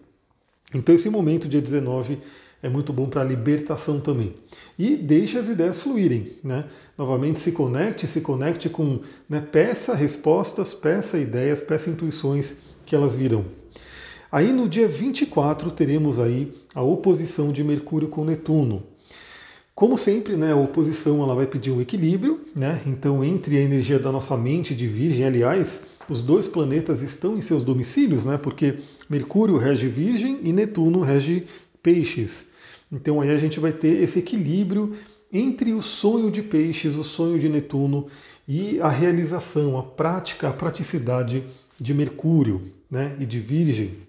Então, 0.75 0.95
esse 0.95 1.11
momento, 1.11 1.47
dia 1.47 1.61
19, 1.61 2.19
é 2.63 2.69
muito 2.69 2.95
bom 2.95 3.07
para 3.07 3.21
a 3.21 3.25
libertação 3.25 4.01
também. 4.01 4.35
E 4.79 4.97
deixe 4.97 5.37
as 5.39 5.49
ideias 5.49 5.81
fluírem. 5.81 6.33
Né? 6.43 6.65
Novamente, 6.97 7.39
se 7.39 7.53
conecte, 7.53 8.07
se 8.07 8.23
conecte 8.23 8.71
com. 8.71 9.01
Né, 9.29 9.41
peça 9.41 9.95
respostas, 9.95 10.73
peça 10.73 11.19
ideias, 11.19 11.61
peça 11.61 11.91
intuições 11.91 12.57
que 12.87 12.97
elas 12.97 13.15
virão. 13.15 13.45
Aí 14.33 14.53
no 14.53 14.69
dia 14.69 14.89
24 14.89 15.71
teremos 15.71 16.19
aí 16.19 16.53
a 16.75 16.83
oposição 16.83 17.53
de 17.53 17.63
Mercúrio 17.63 18.09
com 18.09 18.25
Netuno. 18.25 18.83
Como 19.75 19.99
sempre, 19.99 20.37
né, 20.37 20.53
a 20.53 20.57
oposição 20.57 21.23
ela 21.23 21.35
vai 21.35 21.47
pedir 21.47 21.71
um 21.71 21.81
equilíbrio, 21.81 22.41
né? 22.55 22.81
Então, 22.87 23.23
entre 23.23 23.59
a 23.59 23.61
energia 23.61 23.99
da 23.99 24.11
nossa 24.11 24.37
mente 24.37 24.75
de 24.75 24.87
Virgem, 24.87 25.25
aliás, 25.25 25.83
os 26.09 26.21
dois 26.21 26.49
planetas 26.49 27.03
estão 27.03 27.37
em 27.37 27.41
seus 27.41 27.63
domicílios, 27.63 28.25
né? 28.25 28.37
Porque 28.37 28.79
Mercúrio 29.09 29.57
rege 29.57 29.89
Virgem 29.89 30.41
e 30.43 30.53
Netuno 30.53 31.01
rege 31.01 31.47
Peixes. 31.83 32.47
Então 32.91 33.21
aí 33.21 33.31
a 33.31 33.39
gente 33.39 33.61
vai 33.61 33.73
ter 33.73 34.03
esse 34.03 34.19
equilíbrio 34.19 34.95
entre 35.33 35.73
o 35.73 35.83
sonho 35.83 36.31
de 36.31 36.43
Peixes, 36.43 36.95
o 36.95 37.05
sonho 37.05 37.39
de 37.39 37.49
Netuno 37.49 38.07
e 38.47 38.81
a 38.81 38.89
realização, 38.89 39.79
a 39.79 39.83
prática, 39.83 40.49
a 40.49 40.53
praticidade 40.53 41.45
de 41.81 41.93
Mercúrio, 41.93 42.63
né? 42.91 43.17
E 43.19 43.27
de 43.27 43.41
Virgem. 43.41 44.05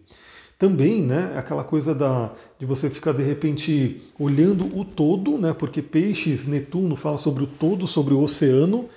Também, 0.57 1.01
né, 1.01 1.33
aquela 1.35 1.65
coisa 1.65 1.93
da, 1.93 2.31
de 2.57 2.65
você 2.65 2.89
ficar 2.89 3.11
de 3.11 3.21
repente 3.21 4.01
olhando 4.17 4.65
o 4.77 4.85
todo, 4.85 5.37
né, 5.37 5.53
porque 5.53 5.81
Peixes, 5.81 6.45
Netuno 6.45 6.95
fala 6.95 7.17
sobre 7.17 7.43
o 7.43 7.47
todo, 7.47 7.85
sobre 7.85 8.13
o 8.13 8.21
oceano, 8.21 8.87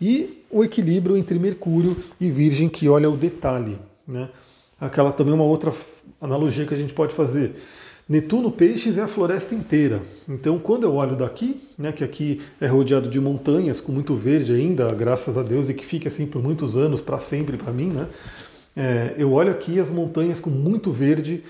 e 0.00 0.41
o 0.52 0.62
equilíbrio 0.62 1.16
entre 1.16 1.38
Mercúrio 1.38 1.96
e 2.20 2.30
Virgem, 2.30 2.68
que 2.68 2.88
olha 2.88 3.08
o 3.08 3.16
detalhe. 3.16 3.78
Né? 4.06 4.28
Aquela 4.80 5.10
também 5.10 5.32
é 5.32 5.34
uma 5.34 5.44
outra 5.44 5.72
analogia 6.20 6.66
que 6.66 6.74
a 6.74 6.76
gente 6.76 6.92
pode 6.92 7.14
fazer. 7.14 7.54
Netuno 8.08 8.50
Peixes 8.52 8.98
é 8.98 9.02
a 9.02 9.08
floresta 9.08 9.54
inteira. 9.54 10.02
Então, 10.28 10.58
quando 10.58 10.84
eu 10.84 10.94
olho 10.94 11.16
daqui, 11.16 11.60
né, 11.78 11.92
que 11.92 12.04
aqui 12.04 12.42
é 12.60 12.66
rodeado 12.66 13.08
de 13.08 13.18
montanhas, 13.20 13.80
com 13.80 13.90
muito 13.90 14.14
verde 14.14 14.52
ainda, 14.52 14.92
graças 14.92 15.38
a 15.38 15.42
Deus, 15.42 15.68
e 15.70 15.74
que 15.74 15.86
fica 15.86 16.08
assim 16.08 16.26
por 16.26 16.42
muitos 16.42 16.76
anos, 16.76 17.00
para 17.00 17.18
sempre 17.18 17.56
para 17.56 17.72
mim, 17.72 17.86
né? 17.86 18.08
É, 18.76 19.14
eu 19.16 19.32
olho 19.32 19.50
aqui 19.50 19.78
as 19.78 19.88
montanhas 19.88 20.40
com 20.40 20.50
muito 20.50 20.90
verde, 20.90 21.42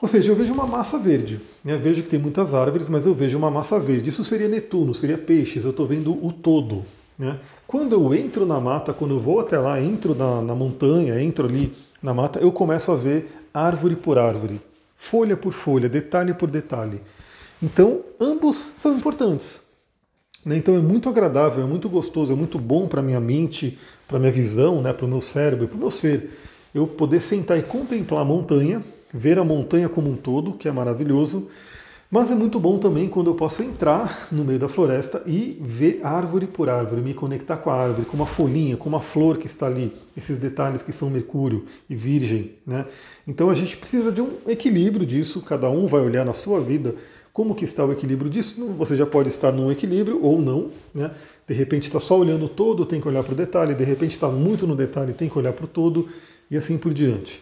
ou 0.00 0.08
seja, 0.08 0.30
eu 0.30 0.36
vejo 0.36 0.52
uma 0.52 0.66
massa 0.66 0.98
verde. 0.98 1.40
Né? 1.64 1.76
Vejo 1.76 2.02
que 2.02 2.08
tem 2.08 2.20
muitas 2.20 2.54
árvores, 2.54 2.88
mas 2.88 3.06
eu 3.06 3.14
vejo 3.14 3.36
uma 3.36 3.50
massa 3.50 3.78
verde. 3.78 4.10
Isso 4.10 4.24
seria 4.24 4.48
Netuno, 4.48 4.94
seria 4.94 5.18
Peixes. 5.18 5.64
Eu 5.64 5.70
estou 5.70 5.86
vendo 5.86 6.12
o 6.24 6.32
todo. 6.32 6.84
Né? 7.18 7.38
Quando 7.66 7.94
eu 7.94 8.14
entro 8.14 8.46
na 8.46 8.60
mata, 8.60 8.92
quando 8.92 9.14
eu 9.14 9.20
vou 9.20 9.40
até 9.40 9.58
lá, 9.58 9.80
entro 9.80 10.14
na, 10.14 10.40
na 10.40 10.54
montanha, 10.54 11.20
entro 11.20 11.46
ali 11.46 11.76
na 12.02 12.14
mata, 12.14 12.38
eu 12.38 12.52
começo 12.52 12.92
a 12.92 12.96
ver 12.96 13.48
árvore 13.52 13.96
por 13.96 14.18
árvore, 14.18 14.60
folha 14.94 15.36
por 15.36 15.52
folha, 15.52 15.88
detalhe 15.88 16.32
por 16.32 16.50
detalhe. 16.50 17.00
Então, 17.60 18.02
ambos 18.20 18.70
são 18.76 18.94
importantes. 18.94 19.60
Né? 20.44 20.56
Então 20.56 20.76
é 20.76 20.80
muito 20.80 21.08
agradável, 21.08 21.64
é 21.64 21.66
muito 21.66 21.88
gostoso, 21.88 22.32
é 22.32 22.36
muito 22.36 22.58
bom 22.58 22.86
para 22.86 23.02
minha 23.02 23.20
mente, 23.20 23.78
para 24.06 24.18
minha 24.18 24.32
visão, 24.32 24.80
né, 24.80 24.92
para 24.92 25.04
o 25.04 25.08
meu 25.08 25.20
cérebro, 25.20 25.66
para 25.66 25.76
o 25.76 25.80
meu 25.80 25.90
ser. 25.90 26.30
eu 26.74 26.86
poder 26.86 27.20
sentar 27.20 27.58
e 27.58 27.62
contemplar 27.62 28.22
a 28.22 28.24
montanha, 28.24 28.80
ver 29.12 29.38
a 29.38 29.44
montanha 29.44 29.88
como 29.88 30.10
um 30.10 30.16
todo, 30.16 30.52
que 30.52 30.68
é 30.68 30.72
maravilhoso, 30.72 31.48
mas 32.10 32.30
é 32.30 32.34
muito 32.34 32.58
bom 32.58 32.78
também 32.78 33.08
quando 33.08 33.28
eu 33.28 33.34
posso 33.34 33.62
entrar 33.62 34.28
no 34.32 34.44
meio 34.44 34.58
da 34.58 34.68
floresta 34.68 35.22
e 35.26 35.58
ver 35.60 36.00
árvore 36.02 36.46
por 36.46 36.70
árvore, 36.70 37.02
me 37.02 37.12
conectar 37.12 37.58
com 37.58 37.68
a 37.68 37.74
árvore, 37.74 38.06
com 38.06 38.16
uma 38.16 38.26
folhinha, 38.26 38.76
com 38.76 38.88
uma 38.88 39.00
flor 39.00 39.36
que 39.36 39.46
está 39.46 39.66
ali, 39.66 39.94
esses 40.16 40.38
detalhes 40.38 40.80
que 40.80 40.90
são 40.90 41.10
Mercúrio 41.10 41.66
e 41.88 41.94
Virgem. 41.94 42.52
Né? 42.66 42.86
Então 43.26 43.50
a 43.50 43.54
gente 43.54 43.76
precisa 43.76 44.10
de 44.10 44.22
um 44.22 44.30
equilíbrio 44.46 45.04
disso, 45.04 45.42
cada 45.42 45.68
um 45.68 45.86
vai 45.86 46.00
olhar 46.00 46.24
na 46.24 46.32
sua 46.32 46.60
vida 46.60 46.94
como 47.30 47.54
que 47.54 47.64
está 47.64 47.84
o 47.84 47.92
equilíbrio 47.92 48.28
disso. 48.28 48.66
Você 48.78 48.96
já 48.96 49.06
pode 49.06 49.28
estar 49.28 49.52
num 49.52 49.70
equilíbrio 49.70 50.18
ou 50.20 50.40
não. 50.40 50.72
Né? 50.92 51.10
De 51.46 51.54
repente 51.54 51.84
está 51.84 52.00
só 52.00 52.18
olhando 52.18 52.48
todo, 52.48 52.84
tem 52.84 53.00
que 53.00 53.06
olhar 53.06 53.22
para 53.22 53.32
o 53.32 53.36
detalhe, 53.36 53.74
de 53.74 53.84
repente 53.84 54.10
está 54.10 54.28
muito 54.28 54.66
no 54.66 54.74
detalhe, 54.74 55.12
tem 55.12 55.28
que 55.28 55.38
olhar 55.38 55.52
para 55.52 55.64
o 55.64 55.68
todo, 55.68 56.08
e 56.50 56.56
assim 56.56 56.76
por 56.76 56.92
diante. 56.92 57.40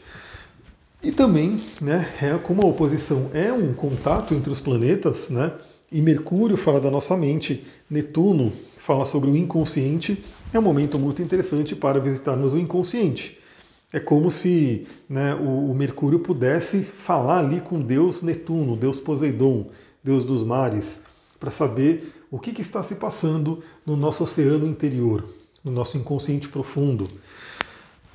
E 1.07 1.13
também, 1.13 1.61
né, 1.81 2.13
é, 2.21 2.37
como 2.37 2.63
a 2.63 2.67
oposição 2.67 3.31
é 3.33 3.53
um 3.53 3.73
contato 3.73 4.35
entre 4.35 4.51
os 4.51 4.59
planetas, 4.59 5.31
né, 5.31 5.53
e 5.93 6.03
Mercúrio 6.03 6.57
fala 6.57 6.81
da 6.81 6.91
nossa 6.91 7.17
mente, 7.17 7.65
Netuno 7.89 8.53
fala 8.77 9.05
sobre 9.05 9.31
o 9.31 9.37
inconsciente, 9.37 10.21
é 10.53 10.59
um 10.59 10.63
momento 10.63 10.99
muito 10.99 11.23
interessante 11.23 11.77
para 11.77 12.01
visitarmos 12.01 12.55
o 12.55 12.59
inconsciente. 12.59 13.39
É 13.93 14.01
como 14.01 14.33
se 14.33 14.85
né, 15.09 15.33
o, 15.37 15.71
o, 15.71 15.75
Mercúrio 15.77 16.19
pudesse 16.19 16.81
falar 16.81 17.39
ali 17.39 17.61
com 17.61 17.81
Deus 17.81 18.21
Netuno, 18.21 18.75
Deus 18.75 18.99
Poseidon, 18.99 19.69
Deus 20.03 20.25
dos 20.25 20.43
mares, 20.43 21.03
para 21.39 21.53
saber 21.53 22.13
o 22.33 22.39
que, 22.41 22.51
que 22.51 22.63
está 22.63 22.83
se 22.83 22.97
passando 22.97 23.63
no 23.87 23.97
nosso 23.97 24.25
oceano 24.25 24.67
interior, 24.67 25.25
no 25.63 25.71
nosso 25.71 25.97
inconsciente 25.97 26.49
profundo. 26.49 27.09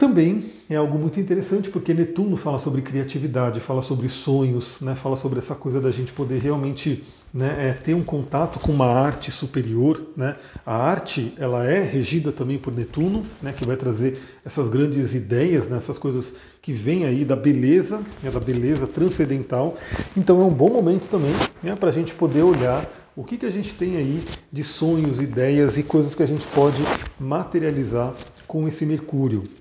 Também 0.01 0.43
é 0.67 0.77
algo 0.77 0.97
muito 0.97 1.19
interessante 1.19 1.69
porque 1.69 1.93
Netuno 1.93 2.35
fala 2.35 2.57
sobre 2.57 2.81
criatividade, 2.81 3.59
fala 3.59 3.83
sobre 3.83 4.09
sonhos, 4.09 4.81
né, 4.81 4.95
fala 4.95 5.15
sobre 5.15 5.37
essa 5.37 5.53
coisa 5.53 5.79
da 5.79 5.91
gente 5.91 6.11
poder 6.11 6.41
realmente 6.41 7.03
né, 7.31 7.69
é, 7.69 7.73
ter 7.73 7.93
um 7.93 8.01
contato 8.01 8.59
com 8.59 8.71
uma 8.71 8.87
arte 8.87 9.29
superior. 9.29 10.01
Né. 10.17 10.35
A 10.65 10.75
arte 10.75 11.35
ela 11.37 11.69
é 11.69 11.83
regida 11.83 12.31
também 12.31 12.57
por 12.57 12.73
Netuno, 12.73 13.23
né, 13.43 13.53
que 13.53 13.63
vai 13.63 13.77
trazer 13.77 14.17
essas 14.43 14.69
grandes 14.69 15.13
ideias, 15.13 15.69
né, 15.69 15.77
essas 15.77 15.99
coisas 15.99 16.33
que 16.63 16.73
vêm 16.73 17.05
aí 17.05 17.23
da 17.23 17.35
beleza, 17.35 18.01
né, 18.23 18.31
da 18.31 18.39
beleza 18.39 18.87
transcendental. 18.87 19.75
Então 20.17 20.41
é 20.41 20.45
um 20.45 20.49
bom 20.49 20.71
momento 20.71 21.09
também 21.11 21.33
né, 21.61 21.75
para 21.75 21.89
a 21.89 21.93
gente 21.93 22.11
poder 22.15 22.41
olhar 22.41 22.89
o 23.15 23.23
que, 23.23 23.37
que 23.37 23.45
a 23.45 23.51
gente 23.51 23.75
tem 23.75 23.97
aí 23.97 24.23
de 24.51 24.63
sonhos, 24.63 25.19
ideias 25.19 25.77
e 25.77 25.83
coisas 25.83 26.15
que 26.15 26.23
a 26.23 26.27
gente 26.27 26.47
pode 26.47 26.81
materializar 27.19 28.15
com 28.47 28.67
esse 28.67 28.83
Mercúrio. 28.83 29.60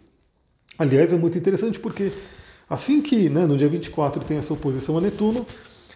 Aliás, 0.81 1.13
é 1.13 1.17
muito 1.17 1.37
interessante 1.37 1.79
porque 1.79 2.11
assim 2.69 3.03
que 3.03 3.29
né, 3.29 3.45
no 3.45 3.55
dia 3.55 3.69
24 3.69 4.25
tem 4.25 4.39
essa 4.39 4.55
oposição 4.55 4.97
a 4.97 5.01
Netuno, 5.03 5.47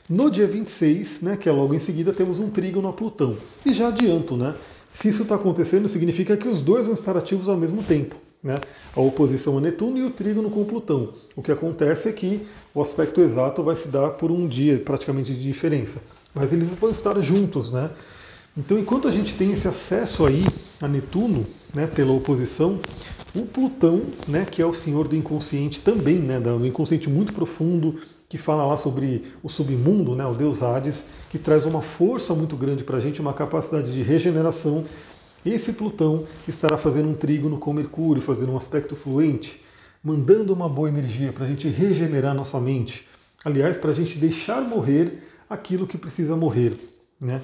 no 0.07 0.31
dia 0.31 0.47
26, 0.47 1.23
né, 1.23 1.38
que 1.38 1.49
é 1.49 1.53
logo 1.53 1.73
em 1.73 1.79
seguida, 1.79 2.12
temos 2.12 2.38
um 2.38 2.50
trígono 2.50 2.87
a 2.88 2.93
Plutão. 2.93 3.35
E 3.64 3.73
já 3.73 3.88
adianto, 3.88 4.37
né? 4.37 4.55
Se 4.93 5.09
isso 5.09 5.23
está 5.23 5.37
acontecendo, 5.37 5.88
significa 5.88 6.37
que 6.37 6.47
os 6.47 6.61
dois 6.61 6.85
vão 6.85 6.93
estar 6.93 7.17
ativos 7.17 7.49
ao 7.49 7.57
mesmo 7.57 7.83
tempo. 7.83 8.17
Né? 8.43 8.61
A 8.95 9.00
oposição 9.00 9.57
a 9.57 9.61
Netuno 9.62 9.97
e 9.97 10.03
o 10.03 10.11
trígono 10.11 10.50
com 10.50 10.62
Plutão. 10.64 11.14
O 11.35 11.41
que 11.41 11.50
acontece 11.50 12.11
é 12.11 12.12
que 12.12 12.47
o 12.75 12.83
aspecto 12.83 13.23
exato 13.23 13.62
vai 13.62 13.76
se 13.76 13.88
dar 13.88 14.11
por 14.11 14.31
um 14.31 14.47
dia 14.47 14.79
praticamente 14.79 15.33
de 15.33 15.43
diferença. 15.43 16.03
Mas 16.35 16.53
eles 16.53 16.75
vão 16.75 16.91
estar 16.91 17.19
juntos, 17.21 17.71
né? 17.71 17.88
Então, 18.55 18.79
enquanto 18.79 19.09
a 19.09 19.11
gente 19.11 19.33
tem 19.33 19.50
esse 19.50 19.67
acesso 19.67 20.26
aí 20.26 20.45
a 20.81 20.88
Netuno, 20.88 21.47
né, 21.73 21.87
pela 21.87 22.12
oposição, 22.12 22.78
o 23.35 23.43
Plutão, 23.47 24.02
né, 24.28 24.47
que 24.49 24.62
é 24.62 24.66
o 24.66 24.73
senhor 24.73 25.09
do 25.09 25.16
inconsciente 25.16 25.81
também, 25.81 26.19
né, 26.19 26.38
do 26.38 26.66
inconsciente 26.66 27.09
muito 27.11 27.33
profundo, 27.33 27.97
que 28.28 28.38
fala 28.38 28.66
lá 28.66 28.76
sobre 28.76 29.23
o 29.43 29.49
submundo, 29.49 30.14
né, 30.14 30.25
o 30.25 30.35
deus 30.35 30.62
Hades, 30.62 31.04
que 31.31 31.38
traz 31.38 31.66
uma 31.66 31.81
força 31.81 32.35
muito 32.35 32.57
grande 32.57 32.85
para 32.85 32.97
a 32.97 33.00
gente, 33.00 33.21
uma 33.21 33.33
capacidade 33.33 33.93
de 33.93 34.02
regeneração. 34.02 34.85
Esse 35.45 35.73
Plutão 35.73 36.25
estará 36.49 36.76
fazendo 36.76 37.09
um 37.09 37.14
trígono 37.14 37.59
com 37.59 37.73
Mercúrio, 37.73 38.23
fazendo 38.23 38.52
um 38.52 38.57
aspecto 38.57 38.97
fluente, 38.97 39.61
mandando 40.02 40.52
uma 40.52 40.69
boa 40.69 40.88
energia 40.88 41.33
para 41.33 41.45
a 41.45 41.49
gente 41.49 41.69
regenerar 41.69 42.35
nossa 42.35 42.61
mente. 42.61 43.07
Aliás, 43.45 43.76
para 43.76 43.90
a 43.90 43.95
gente 43.95 44.19
deixar 44.19 44.61
morrer 44.62 45.22
aquilo 45.49 45.87
que 45.87 45.99
precisa 45.99 46.35
morrer. 46.35 46.77
Né? 47.20 47.40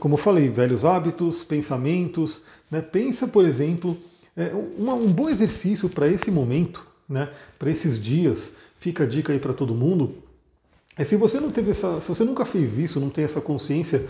Como 0.00 0.14
eu 0.14 0.18
falei, 0.18 0.48
velhos 0.48 0.84
hábitos, 0.84 1.44
pensamentos. 1.44 2.42
Né? 2.70 2.80
Pensa, 2.80 3.26
por 3.26 3.44
exemplo, 3.44 3.96
é, 4.36 4.52
um 4.54 5.12
bom 5.12 5.28
exercício 5.28 5.88
para 5.88 6.08
esse 6.08 6.30
momento, 6.30 6.84
né, 7.08 7.30
para 7.58 7.70
esses 7.70 8.00
dias, 8.00 8.52
fica 8.78 9.04
a 9.04 9.06
dica 9.06 9.32
aí 9.32 9.38
para 9.38 9.52
todo 9.52 9.74
mundo, 9.74 10.16
é 10.96 11.04
se 11.04 11.16
você 11.16 11.40
não 11.40 11.50
teve 11.50 11.70
essa, 11.70 12.00
se 12.00 12.08
você 12.08 12.24
nunca 12.24 12.44
fez 12.44 12.78
isso, 12.78 13.00
não 13.00 13.10
tem 13.10 13.24
essa 13.24 13.40
consciência, 13.40 14.06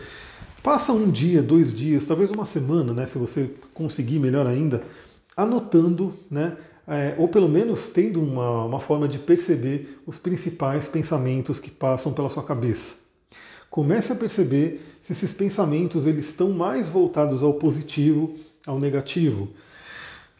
passa 0.62 0.92
um 0.92 1.10
dia, 1.10 1.42
dois 1.42 1.74
dias, 1.74 2.06
talvez 2.06 2.30
uma 2.30 2.46
semana, 2.46 2.92
né, 2.92 3.06
se 3.06 3.18
você 3.18 3.50
conseguir 3.72 4.18
melhor 4.18 4.46
ainda, 4.46 4.82
anotando, 5.36 6.14
né, 6.30 6.56
é, 6.86 7.14
ou 7.18 7.28
pelo 7.28 7.48
menos 7.48 7.88
tendo 7.88 8.22
uma, 8.22 8.64
uma 8.64 8.80
forma 8.80 9.08
de 9.08 9.18
perceber 9.18 9.98
os 10.06 10.18
principais 10.18 10.86
pensamentos 10.86 11.58
que 11.58 11.70
passam 11.70 12.12
pela 12.12 12.28
sua 12.28 12.42
cabeça. 12.42 13.03
Comece 13.74 14.12
a 14.12 14.14
perceber 14.14 14.80
se 15.02 15.10
esses 15.10 15.32
pensamentos 15.32 16.06
eles 16.06 16.26
estão 16.26 16.52
mais 16.52 16.88
voltados 16.88 17.42
ao 17.42 17.54
positivo, 17.54 18.32
ao 18.64 18.78
negativo. 18.78 19.48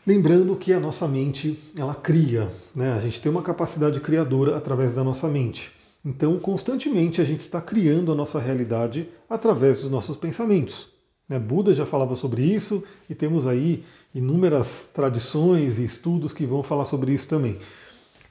Lembrando 0.07 0.55
que 0.55 0.73
a 0.73 0.79
nossa 0.79 1.09
mente, 1.09 1.59
ela 1.77 1.97
cria, 1.97 2.49
né? 2.73 2.92
a 2.92 3.01
gente 3.01 3.20
tem 3.20 3.33
uma 3.33 3.42
capacidade 3.42 3.99
criadora 3.99 4.57
através 4.57 4.92
da 4.92 5.03
nossa 5.03 5.27
mente. 5.27 5.73
Então, 6.05 6.38
constantemente 6.38 7.20
a 7.20 7.25
gente 7.25 7.40
está 7.40 7.61
criando 7.61 8.12
a 8.12 8.14
nossa 8.14 8.38
realidade 8.38 9.09
através 9.29 9.79
dos 9.79 9.90
nossos 9.90 10.16
pensamentos. 10.16 10.88
Né? 11.29 11.37
Buda 11.37 11.75
já 11.75 11.85
falava 11.85 12.14
sobre 12.14 12.40
isso 12.40 12.85
e 13.11 13.16
temos 13.16 13.49
aí 13.49 13.83
inúmeras 14.14 14.88
tradições 14.94 15.81
e 15.81 15.85
estudos 15.85 16.33
que 16.33 16.47
vão 16.47 16.62
falar 16.62 16.85
sobre 16.85 17.12
isso 17.12 17.27
também. 17.27 17.59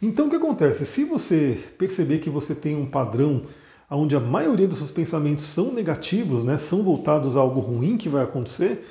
Então, 0.01 0.27
o 0.27 0.29
que 0.29 0.37
acontece? 0.37 0.85
Se 0.85 1.03
você 1.03 1.61
perceber 1.77 2.19
que 2.19 2.29
você 2.29 2.55
tem 2.55 2.77
um 2.77 2.85
padrão 2.85 3.41
onde 3.95 4.15
a 4.15 4.19
maioria 4.19 4.67
dos 4.67 4.79
seus 4.79 4.91
pensamentos 4.91 5.45
são 5.45 5.71
negativos, 5.71 6.43
né, 6.43 6.57
são 6.57 6.83
voltados 6.83 7.37
a 7.37 7.39
algo 7.39 7.59
ruim 7.59 7.97
que 7.97 8.09
vai 8.09 8.23
acontecer, 8.23 8.85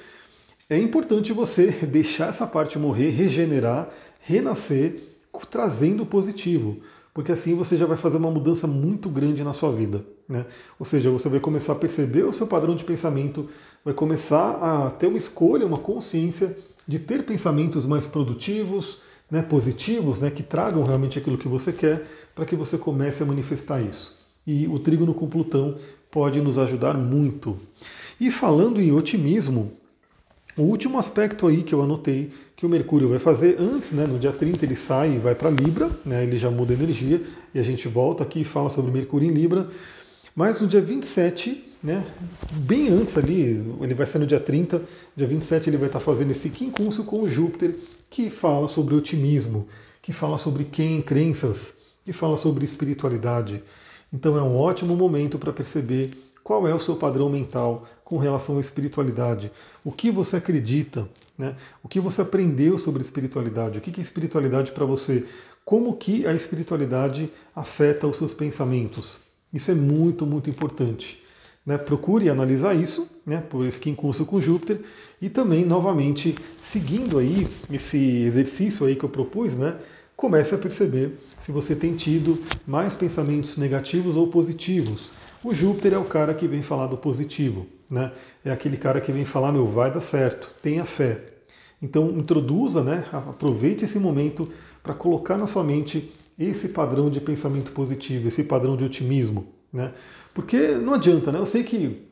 é 0.71 0.79
importante 0.79 1.33
você 1.33 1.67
deixar 1.87 2.29
essa 2.29 2.47
parte 2.47 2.79
morrer, 2.79 3.11
regenerar, 3.11 3.89
renascer, 4.21 5.01
trazendo 5.51 6.05
o 6.05 6.07
positivo, 6.07 6.79
porque 7.13 7.33
assim 7.33 7.55
você 7.55 7.77
já 7.77 7.85
vai 7.85 7.97
fazer 7.97 8.17
uma 8.17 8.31
mudança 8.31 8.67
muito 8.67 9.09
grande 9.09 9.43
na 9.45 9.53
sua 9.53 9.73
vida. 9.73 10.05
Né? 10.29 10.47
Ou 10.79 10.87
seja, 10.87 11.11
você 11.11 11.29
vai 11.29 11.41
começar 11.41 11.73
a 11.73 11.77
perceber 11.77 12.23
o 12.23 12.33
seu 12.33 12.47
padrão 12.47 12.75
de 12.75 12.85
pensamento, 12.85 13.49
vai 13.85 13.93
começar 13.93 14.53
a 14.53 14.91
ter 14.91 15.09
uma 15.09 15.19
escolha, 15.19 15.67
uma 15.67 15.79
consciência 15.79 16.57
de 16.87 16.99
ter 16.99 17.25
pensamentos 17.25 17.85
mais 17.87 18.07
produtivos, 18.07 19.01
né, 19.31 19.43
positivos, 19.43 20.21
né, 20.21 20.31
que 20.31 20.43
tragam 20.43 20.85
realmente 20.85 21.19
aquilo 21.19 21.39
que 21.39 21.49
você 21.49 21.73
quer, 21.73 22.07
para 22.35 22.45
que 22.45 22.57
você 22.57 22.79
comece 22.79 23.23
a 23.23 23.27
manifestar 23.27 23.81
isso. 23.81 24.22
E 24.47 24.67
o 24.69 24.79
trígono 24.79 25.15
com 25.15 25.29
Plutão 25.29 25.77
pode 26.11 26.41
nos 26.41 26.59
ajudar 26.59 26.95
muito. 26.97 27.59
E 28.21 28.31
falando 28.31 28.81
em 28.81 28.93
otimismo, 28.93 29.73
o 30.57 30.63
último 30.63 30.99
aspecto 30.99 31.47
aí 31.47 31.63
que 31.63 31.75
eu 31.75 31.81
anotei 31.81 32.31
que 32.55 32.67
o 32.67 32.69
Mercúrio 32.69 33.09
vai 33.09 33.19
fazer 33.19 33.57
antes, 33.59 33.93
né, 33.93 34.07
no 34.07 34.19
dia 34.19 34.33
30 34.33 34.65
ele 34.65 34.77
sai 34.77 35.15
e 35.15 35.19
vai 35.19 35.35
para 35.35 35.49
Libra, 35.49 35.91
né, 36.05 36.23
ele 36.23 36.37
já 36.37 36.51
muda 36.51 36.75
energia 36.75 37.23
e 37.55 37.59
a 37.59 37.63
gente 37.63 37.89
volta 37.89 38.23
aqui 38.23 38.43
e 38.43 38.45
fala 38.45 38.69
sobre 38.69 38.93
Mercúrio 38.93 39.29
em 39.29 39.33
Libra. 39.33 39.67
Mas 40.37 40.61
no 40.61 40.67
dia 40.67 40.81
27, 40.81 41.65
né, 41.83 42.07
bem 42.53 42.89
antes 42.89 43.17
ali, 43.17 43.65
ele 43.81 43.95
vai 43.95 44.07
ser 44.07 44.19
no 44.19 44.27
dia 44.27 44.39
30, 44.39 44.83
dia 45.17 45.27
27 45.27 45.71
ele 45.71 45.79
vai 45.79 45.89
estar 45.89 46.01
fazendo 46.01 46.31
esse 46.31 46.51
quincúncio 46.51 47.03
com 47.05 47.23
o 47.23 47.29
Júpiter, 47.29 47.75
que 48.11 48.29
fala 48.29 48.69
sobre 48.69 48.95
otimismo, 48.95 49.67
que 50.03 50.13
fala 50.13 50.37
sobre 50.37 50.65
quem, 50.65 51.01
crenças, 51.01 51.75
que 52.05 52.13
fala 52.13 52.37
sobre 52.37 52.65
espiritualidade. 52.65 53.63
Então 54.13 54.37
é 54.37 54.43
um 54.43 54.57
ótimo 54.57 54.95
momento 54.95 55.39
para 55.39 55.53
perceber 55.53 56.13
qual 56.45 56.67
é 56.67 56.75
o 56.75 56.81
seu 56.81 56.97
padrão 56.97 57.31
mental 57.31 57.87
com 58.05 58.19
relação 58.19 58.59
à 58.59 58.61
espiritualidade, 58.61 59.51
o 59.85 59.91
que 59.91 60.11
você 60.11 60.37
acredita, 60.37 61.09
né? 61.39 61.57
o 61.83 61.89
que 61.89 62.01
você 62.01 62.21
aprendeu 62.21 62.77
sobre 62.77 63.01
espiritualidade, 63.01 63.79
o 63.79 63.81
que 63.81 63.99
é 63.99 64.03
espiritualidade 64.03 64.73
para 64.73 64.85
você, 64.85 65.25
como 65.65 65.97
que 65.97 66.27
a 66.27 66.35
espiritualidade 66.35 67.33
afeta 67.55 68.07
os 68.07 68.17
seus 68.17 68.35
pensamentos. 68.35 69.19
Isso 69.53 69.71
é 69.71 69.75
muito, 69.75 70.27
muito 70.27 70.51
importante. 70.51 71.23
Né? 71.65 71.79
Procure 71.79 72.29
analisar 72.29 72.75
isso, 72.75 73.09
né? 73.25 73.41
por 73.41 73.65
esse 73.65 73.79
quincúncio 73.79 74.27
com 74.27 74.41
Júpiter, 74.41 74.81
e 75.21 75.31
também, 75.31 75.65
novamente, 75.65 76.37
seguindo 76.61 77.19
aí 77.19 77.47
esse 77.71 77.97
exercício 77.97 78.85
aí 78.85 78.97
que 78.97 79.05
eu 79.05 79.09
propus, 79.09 79.57
né? 79.57 79.79
Comece 80.23 80.55
a 80.55 80.59
perceber 80.59 81.19
se 81.41 81.51
você 81.51 81.75
tem 81.75 81.97
tido 81.97 82.39
mais 82.65 82.95
pensamentos 82.95 83.57
negativos 83.57 84.17
ou 84.17 84.29
positivos 84.29 85.11
o 85.45 85.53
Júpiter 85.53 85.95
é 85.95 85.99
o 85.99 86.05
cara 86.05 86.33
que 86.35 86.47
vem 86.47 86.63
falar 86.63 86.87
do 86.87 86.97
positivo, 86.97 87.67
né? 87.91 88.13
É 88.45 88.53
aquele 88.53 88.77
cara 88.77 89.01
que 89.01 89.11
vem 89.11 89.25
falar, 89.25 89.51
meu, 89.51 89.67
vai 89.67 89.91
dar 89.91 90.01
certo, 90.01 90.55
tenha 90.63 90.85
fé. 90.85 91.21
Então 91.83 92.11
introduza, 92.11 92.85
né, 92.85 93.05
aproveite 93.13 93.85
esse 93.85 93.99
momento 93.99 94.49
para 94.85 94.95
colocar 94.95 95.37
na 95.37 95.49
sua 95.49 95.65
mente 95.65 96.13
esse 96.39 96.69
padrão 96.69 97.11
de 97.11 97.21
pensamento 97.21 97.73
positivo, 97.73 98.29
esse 98.29 98.45
padrão 98.45 98.77
de 98.77 98.85
otimismo. 98.85 99.49
Né? 99.73 99.93
Porque 100.33 100.69
não 100.77 100.95
adianta, 100.95 101.33
né? 101.33 101.41
Eu 101.41 101.47
sei 101.47 101.65
que 101.65 102.07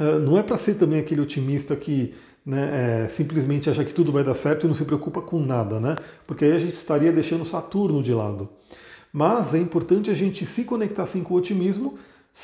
uh, 0.00 0.18
não 0.18 0.38
é 0.38 0.42
para 0.42 0.56
ser 0.56 0.74
também 0.74 0.98
aquele 0.98 1.20
otimista 1.20 1.76
que 1.76 2.14
né, 2.46 3.02
é, 3.04 3.08
simplesmente 3.08 3.68
acha 3.68 3.84
que 3.84 3.92
tudo 3.92 4.12
vai 4.12 4.22
dar 4.22 4.34
certo 4.34 4.64
e 4.64 4.68
não 4.68 4.74
se 4.74 4.84
preocupa 4.84 5.20
com 5.20 5.40
nada, 5.40 5.80
né? 5.80 5.96
Porque 6.26 6.44
aí 6.44 6.52
a 6.52 6.58
gente 6.58 6.74
estaria 6.74 7.12
deixando 7.12 7.44
Saturno 7.44 8.00
de 8.00 8.14
lado. 8.14 8.48
Mas 9.12 9.52
é 9.52 9.58
importante 9.58 10.10
a 10.10 10.14
gente 10.14 10.46
se 10.46 10.62
conectar 10.62 11.02
assim 11.02 11.24
com 11.24 11.34
o 11.34 11.36
otimismo 11.38 11.98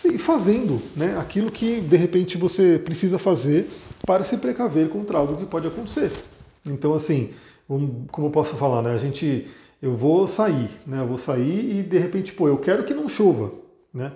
e 0.07 0.19
fazendo 0.19 0.83
né, 0.97 1.17
aquilo 1.19 1.53
que 1.53 1.81
de 1.81 1.97
repente 1.97 2.37
você 2.37 2.81
precisa 2.83 3.19
fazer 3.19 3.69
para 4.05 4.25
se 4.25 4.39
precaver 4.39 4.89
contra 4.89 5.19
algo 5.19 5.37
que 5.37 5.47
pode 5.47 5.69
acontecer. 5.69 6.11
Então, 6.67 6.95
assim, 6.95 7.31
como 8.11 8.27
eu 8.27 8.31
posso 8.31 8.57
falar, 8.57 8.83
né? 8.83 8.95
A 8.95 8.99
gente, 8.99 9.47
eu 9.81 9.95
vou 9.95 10.27
sair, 10.27 10.71
né? 10.87 11.01
Eu 11.01 11.07
vou 11.07 11.19
sair 11.19 11.79
e 11.79 11.83
de 11.83 11.99
repente, 11.99 12.33
pô, 12.33 12.49
eu 12.49 12.59
quero 12.59 12.85
que 12.85 12.95
não 12.95 13.09
chova, 13.09 13.53
né? 13.93 14.13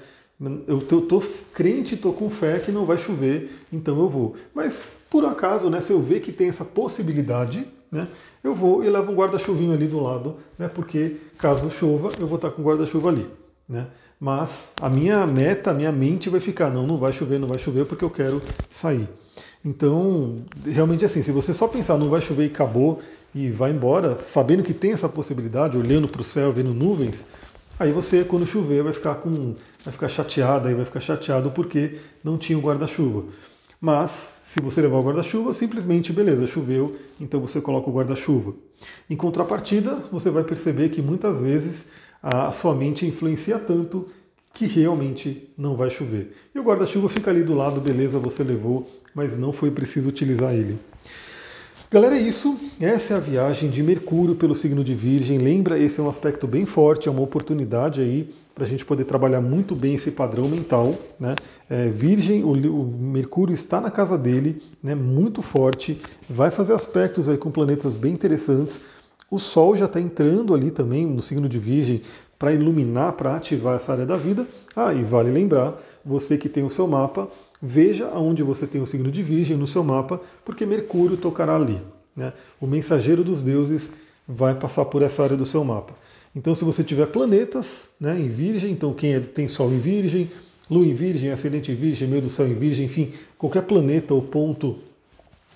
Eu 0.66 0.80
tô 0.82 1.22
crente, 1.54 1.96
tô 1.96 2.12
com 2.12 2.28
fé 2.28 2.58
que 2.58 2.70
não 2.70 2.84
vai 2.84 2.98
chover, 2.98 3.50
então 3.72 3.98
eu 3.98 4.08
vou. 4.08 4.36
Mas 4.54 4.90
por 5.08 5.24
acaso, 5.24 5.70
né, 5.70 5.80
se 5.80 5.92
eu 5.92 6.00
ver 6.00 6.20
que 6.20 6.30
tem 6.30 6.48
essa 6.48 6.64
possibilidade, 6.64 7.66
né, 7.90 8.06
eu 8.44 8.54
vou 8.54 8.84
e 8.84 8.90
levo 8.90 9.12
um 9.12 9.14
guarda-chuvinho 9.14 9.72
ali 9.72 9.86
do 9.86 9.98
lado, 9.98 10.36
né, 10.58 10.68
porque 10.68 11.16
caso 11.38 11.70
chova, 11.70 12.12
eu 12.20 12.26
vou 12.26 12.36
estar 12.36 12.50
com 12.50 12.62
guarda-chuva 12.62 13.08
ali. 13.08 13.26
Né? 13.66 13.86
Mas 14.20 14.72
a 14.80 14.90
minha 14.90 15.26
meta, 15.26 15.70
a 15.70 15.74
minha 15.74 15.90
mente 15.90 16.28
vai 16.28 16.40
ficar, 16.40 16.70
não, 16.70 16.86
não 16.86 16.98
vai 16.98 17.12
chover, 17.12 17.38
não 17.38 17.48
vai 17.48 17.58
chover 17.58 17.86
porque 17.86 18.04
eu 18.04 18.10
quero 18.10 18.40
sair. 18.70 19.08
Então, 19.64 20.42
realmente 20.64 21.04
assim, 21.04 21.22
se 21.22 21.32
você 21.32 21.52
só 21.52 21.66
pensar 21.66 21.98
não 21.98 22.08
vai 22.08 22.20
chover 22.20 22.44
e 22.44 22.46
acabou 22.46 23.00
e 23.34 23.50
vai 23.50 23.70
embora, 23.70 24.14
sabendo 24.14 24.62
que 24.62 24.72
tem 24.72 24.92
essa 24.92 25.08
possibilidade, 25.08 25.76
olhando 25.76 26.08
para 26.08 26.20
o 26.20 26.24
céu, 26.24 26.52
vendo 26.52 26.72
nuvens, 26.72 27.26
aí 27.78 27.92
você, 27.92 28.24
quando 28.24 28.46
chover, 28.46 28.82
vai 28.82 28.92
ficar 28.92 29.16
com. 29.16 29.54
vai 29.84 29.92
ficar 29.92 30.08
chateado, 30.08 30.68
aí 30.68 30.74
vai 30.74 30.84
ficar 30.84 31.00
chateado 31.00 31.50
porque 31.50 31.96
não 32.22 32.36
tinha 32.36 32.58
o 32.58 32.62
guarda-chuva. 32.62 33.24
Mas, 33.80 34.38
se 34.44 34.60
você 34.60 34.80
levar 34.80 34.96
o 34.96 35.02
guarda-chuva, 35.02 35.52
simplesmente, 35.52 36.12
beleza, 36.12 36.46
choveu, 36.46 36.96
então 37.20 37.40
você 37.40 37.60
coloca 37.60 37.90
o 37.90 37.92
guarda-chuva. 37.92 38.54
Em 39.08 39.16
contrapartida, 39.16 39.96
você 40.10 40.30
vai 40.30 40.44
perceber 40.44 40.88
que 40.88 41.02
muitas 41.02 41.40
vezes 41.40 41.86
a 42.22 42.50
sua 42.52 42.74
mente 42.74 43.06
influencia 43.06 43.58
tanto 43.58 44.08
que 44.52 44.66
realmente 44.66 45.50
não 45.56 45.76
vai 45.76 45.90
chover. 45.90 46.34
E 46.54 46.58
o 46.58 46.62
guarda-chuva 46.62 47.08
fica 47.10 47.30
ali 47.30 47.42
do 47.42 47.54
lado, 47.54 47.80
beleza, 47.80 48.18
você 48.18 48.42
levou, 48.42 48.90
mas 49.14 49.36
não 49.36 49.52
foi 49.52 49.70
preciso 49.70 50.08
utilizar 50.08 50.54
ele. 50.54 50.78
Galera, 51.96 52.14
é 52.14 52.20
isso. 52.20 52.54
Essa 52.78 53.14
é 53.14 53.16
a 53.16 53.20
viagem 53.20 53.70
de 53.70 53.82
Mercúrio 53.82 54.34
pelo 54.34 54.54
signo 54.54 54.84
de 54.84 54.94
Virgem. 54.94 55.38
Lembra, 55.38 55.78
esse 55.78 55.98
é 55.98 56.02
um 56.02 56.10
aspecto 56.10 56.46
bem 56.46 56.66
forte, 56.66 57.08
é 57.08 57.10
uma 57.10 57.22
oportunidade 57.22 58.02
aí 58.02 58.28
para 58.54 58.66
a 58.66 58.68
gente 58.68 58.84
poder 58.84 59.06
trabalhar 59.06 59.40
muito 59.40 59.74
bem 59.74 59.94
esse 59.94 60.10
padrão 60.10 60.46
mental. 60.46 60.94
Né? 61.18 61.34
É, 61.70 61.88
virgem, 61.88 62.44
o, 62.44 62.50
o, 62.50 62.84
Mercúrio 62.84 63.54
está 63.54 63.80
na 63.80 63.90
casa 63.90 64.18
dele, 64.18 64.60
né, 64.82 64.94
muito 64.94 65.40
forte, 65.40 65.98
vai 66.28 66.50
fazer 66.50 66.74
aspectos 66.74 67.30
aí 67.30 67.38
com 67.38 67.50
planetas 67.50 67.96
bem 67.96 68.12
interessantes. 68.12 68.82
O 69.30 69.38
Sol 69.38 69.74
já 69.74 69.86
está 69.86 69.98
entrando 69.98 70.54
ali 70.54 70.70
também 70.70 71.06
no 71.06 71.22
signo 71.22 71.48
de 71.48 71.58
Virgem, 71.58 72.02
para 72.38 72.52
iluminar, 72.52 73.14
para 73.14 73.34
ativar 73.34 73.76
essa 73.76 73.92
área 73.92 74.06
da 74.06 74.16
vida. 74.16 74.46
Ah, 74.74 74.92
e 74.92 75.02
vale 75.02 75.30
lembrar, 75.30 75.74
você 76.04 76.36
que 76.36 76.48
tem 76.48 76.62
o 76.62 76.70
seu 76.70 76.86
mapa, 76.86 77.28
veja 77.66 78.06
aonde 78.06 78.44
você 78.44 78.64
tem 78.64 78.80
o 78.80 78.86
signo 78.86 79.10
de 79.10 79.22
Virgem 79.22 79.56
no 79.56 79.66
seu 79.66 79.82
mapa, 79.82 80.20
porque 80.44 80.64
Mercúrio 80.64 81.16
tocará 81.16 81.56
ali. 81.56 81.80
Né? 82.14 82.32
O 82.60 82.66
mensageiro 82.66 83.24
dos 83.24 83.42
deuses 83.42 83.90
vai 84.26 84.54
passar 84.54 84.84
por 84.84 85.02
essa 85.02 85.24
área 85.24 85.36
do 85.36 85.44
seu 85.44 85.64
mapa. 85.64 85.94
Então, 86.34 86.54
se 86.54 86.64
você 86.64 86.84
tiver 86.84 87.06
planetas 87.06 87.88
né, 88.00 88.18
em 88.18 88.28
Virgem, 88.28 88.70
então 88.70 88.94
quem 88.94 89.14
é, 89.14 89.20
tem 89.20 89.48
Sol 89.48 89.72
em 89.72 89.78
Virgem, 89.78 90.30
Lua 90.70 90.86
em 90.86 90.94
Virgem, 90.94 91.30
Ascendente 91.30 91.72
em 91.72 91.74
Virgem, 91.74 92.06
meio 92.06 92.22
do 92.22 92.30
Céu 92.30 92.46
em 92.46 92.54
Virgem, 92.54 92.86
enfim, 92.86 93.12
qualquer 93.36 93.62
planeta 93.62 94.14
ou 94.14 94.22
ponto 94.22 94.78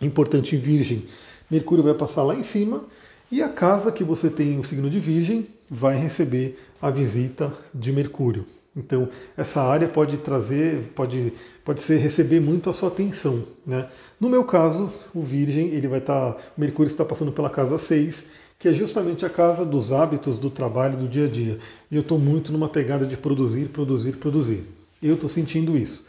importante 0.01 0.57
em 0.57 0.59
Virgem, 0.59 1.05
Mercúrio 1.51 1.85
vai 1.85 1.95
passar 1.95 2.23
lá 2.23 2.35
em 2.35 2.43
cima 2.43 2.85
e 3.31 3.43
a 3.43 3.49
casa 3.49 3.93
que 3.93 4.03
você 4.03 4.29
tem 4.31 4.59
o 4.59 4.65
signo 4.65 4.91
de 4.91 4.99
Virgem 4.99 5.47
vai 5.69 5.97
receber 5.97 6.59
a 6.81 6.91
visita 6.91 7.53
de 7.73 7.93
Mercúrio. 7.93 8.47
Então, 8.77 9.09
essa 9.37 9.63
área 9.63 9.89
pode 9.89 10.19
trazer, 10.19 10.93
pode, 10.95 11.33
pode 11.65 11.81
ser 11.81 11.99
receber 11.99 12.41
muito 12.41 12.71
a 12.71 12.73
sua 12.73 12.89
atenção. 12.89 13.43
Né? 13.67 13.87
No 14.21 14.29
meu 14.29 14.45
caso, 14.45 14.93
o 15.13 15.21
Virgem, 15.21 15.69
ele 15.69 15.89
vai 15.89 15.99
estar. 15.99 16.33
Tá, 16.33 16.43
Mercúrio 16.57 16.89
está 16.89 17.05
passando 17.05 17.33
pela 17.33 17.51
casa 17.51 17.79
6, 17.79 18.27
que 18.59 18.69
é 18.69 18.73
justamente 18.73 19.27
a 19.27 19.31
casa 19.31 19.65
dos 19.65 19.91
hábitos, 19.91 20.39
do 20.39 20.51
trabalho, 20.51 20.97
do 20.97 21.09
dia 21.09 21.25
a 21.25 21.29
dia. 21.29 21.59
E 21.91 21.97
eu 21.97 22.03
estou 22.03 22.19
muito 22.19 22.53
numa 22.53 22.69
pegada 22.69 23.05
de 23.05 23.17
produzir, 23.17 23.71
produzir, 23.71 24.13
produzir. 24.13 24.65
Eu 25.03 25.15
estou 25.15 25.29
sentindo 25.29 25.77
isso. 25.77 26.07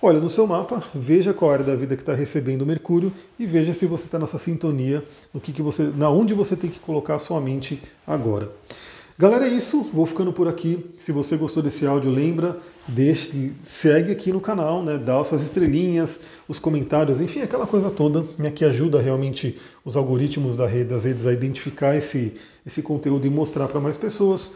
Olha 0.00 0.20
no 0.20 0.28
seu 0.28 0.46
mapa, 0.46 0.82
veja 0.94 1.32
qual 1.32 1.50
área 1.50 1.64
da 1.64 1.74
vida 1.74 1.96
que 1.96 2.02
está 2.02 2.12
recebendo 2.12 2.66
Mercúrio 2.66 3.10
e 3.38 3.46
veja 3.46 3.72
se 3.72 3.86
você 3.86 4.04
está 4.04 4.18
nessa 4.18 4.36
sintonia, 4.36 5.02
no 5.32 5.40
que, 5.40 5.50
que 5.50 5.62
você, 5.62 5.84
na 5.96 6.10
onde 6.10 6.34
você 6.34 6.54
tem 6.54 6.68
que 6.68 6.78
colocar 6.78 7.14
a 7.14 7.18
sua 7.18 7.40
mente 7.40 7.82
agora. 8.06 8.52
Galera, 9.16 9.46
é 9.46 9.50
isso. 9.50 9.80
Vou 9.92 10.06
ficando 10.06 10.32
por 10.32 10.48
aqui. 10.48 10.86
Se 10.98 11.12
você 11.12 11.36
gostou 11.36 11.62
desse 11.62 11.86
áudio, 11.86 12.10
lembra, 12.10 12.58
deixe, 12.88 13.52
segue 13.62 14.10
aqui 14.10 14.32
no 14.32 14.40
canal, 14.40 14.82
né? 14.82 14.98
Dá 14.98 15.22
suas 15.22 15.40
estrelinhas, 15.40 16.18
os 16.48 16.58
comentários, 16.58 17.20
enfim, 17.20 17.40
aquela 17.40 17.64
coisa 17.64 17.90
toda 17.90 18.24
né, 18.36 18.50
que 18.50 18.64
ajuda 18.64 19.00
realmente 19.00 19.56
os 19.84 19.96
algoritmos 19.96 20.56
da 20.56 20.66
rede, 20.66 20.90
das 20.90 21.04
redes 21.04 21.26
a 21.26 21.32
identificar 21.32 21.94
esse, 21.94 22.34
esse 22.66 22.82
conteúdo 22.82 23.24
e 23.24 23.30
mostrar 23.30 23.68
para 23.68 23.78
mais 23.80 23.96
pessoas. 23.96 24.50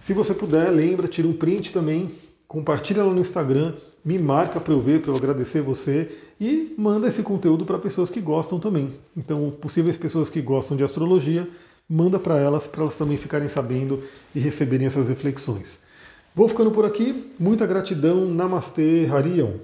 Se 0.00 0.14
você 0.14 0.32
puder, 0.32 0.70
lembra, 0.70 1.06
tira 1.06 1.28
um 1.28 1.34
print 1.34 1.70
também, 1.70 2.10
compartilha 2.46 3.04
lá 3.04 3.12
no 3.12 3.20
Instagram, 3.20 3.74
me 4.02 4.18
marca 4.18 4.58
para 4.58 4.72
eu 4.72 4.80
ver, 4.80 5.02
para 5.02 5.10
eu 5.10 5.16
agradecer 5.16 5.60
você 5.60 6.08
e 6.40 6.74
manda 6.78 7.08
esse 7.08 7.22
conteúdo 7.22 7.66
para 7.66 7.78
pessoas 7.78 8.08
que 8.08 8.22
gostam 8.22 8.58
também. 8.58 8.90
Então, 9.14 9.52
possíveis 9.60 9.98
pessoas 9.98 10.30
que 10.30 10.40
gostam 10.40 10.78
de 10.78 10.82
astrologia, 10.82 11.46
manda 11.88 12.18
para 12.18 12.36
elas, 12.38 12.66
para 12.66 12.82
elas 12.82 12.96
também 12.96 13.16
ficarem 13.16 13.48
sabendo 13.48 14.02
e 14.34 14.38
receberem 14.38 14.86
essas 14.86 15.08
reflexões. 15.08 15.80
Vou 16.34 16.48
ficando 16.48 16.70
por 16.70 16.84
aqui. 16.84 17.32
Muita 17.38 17.66
gratidão. 17.66 18.26
Namastê, 18.26 19.08
Harion. 19.10 19.54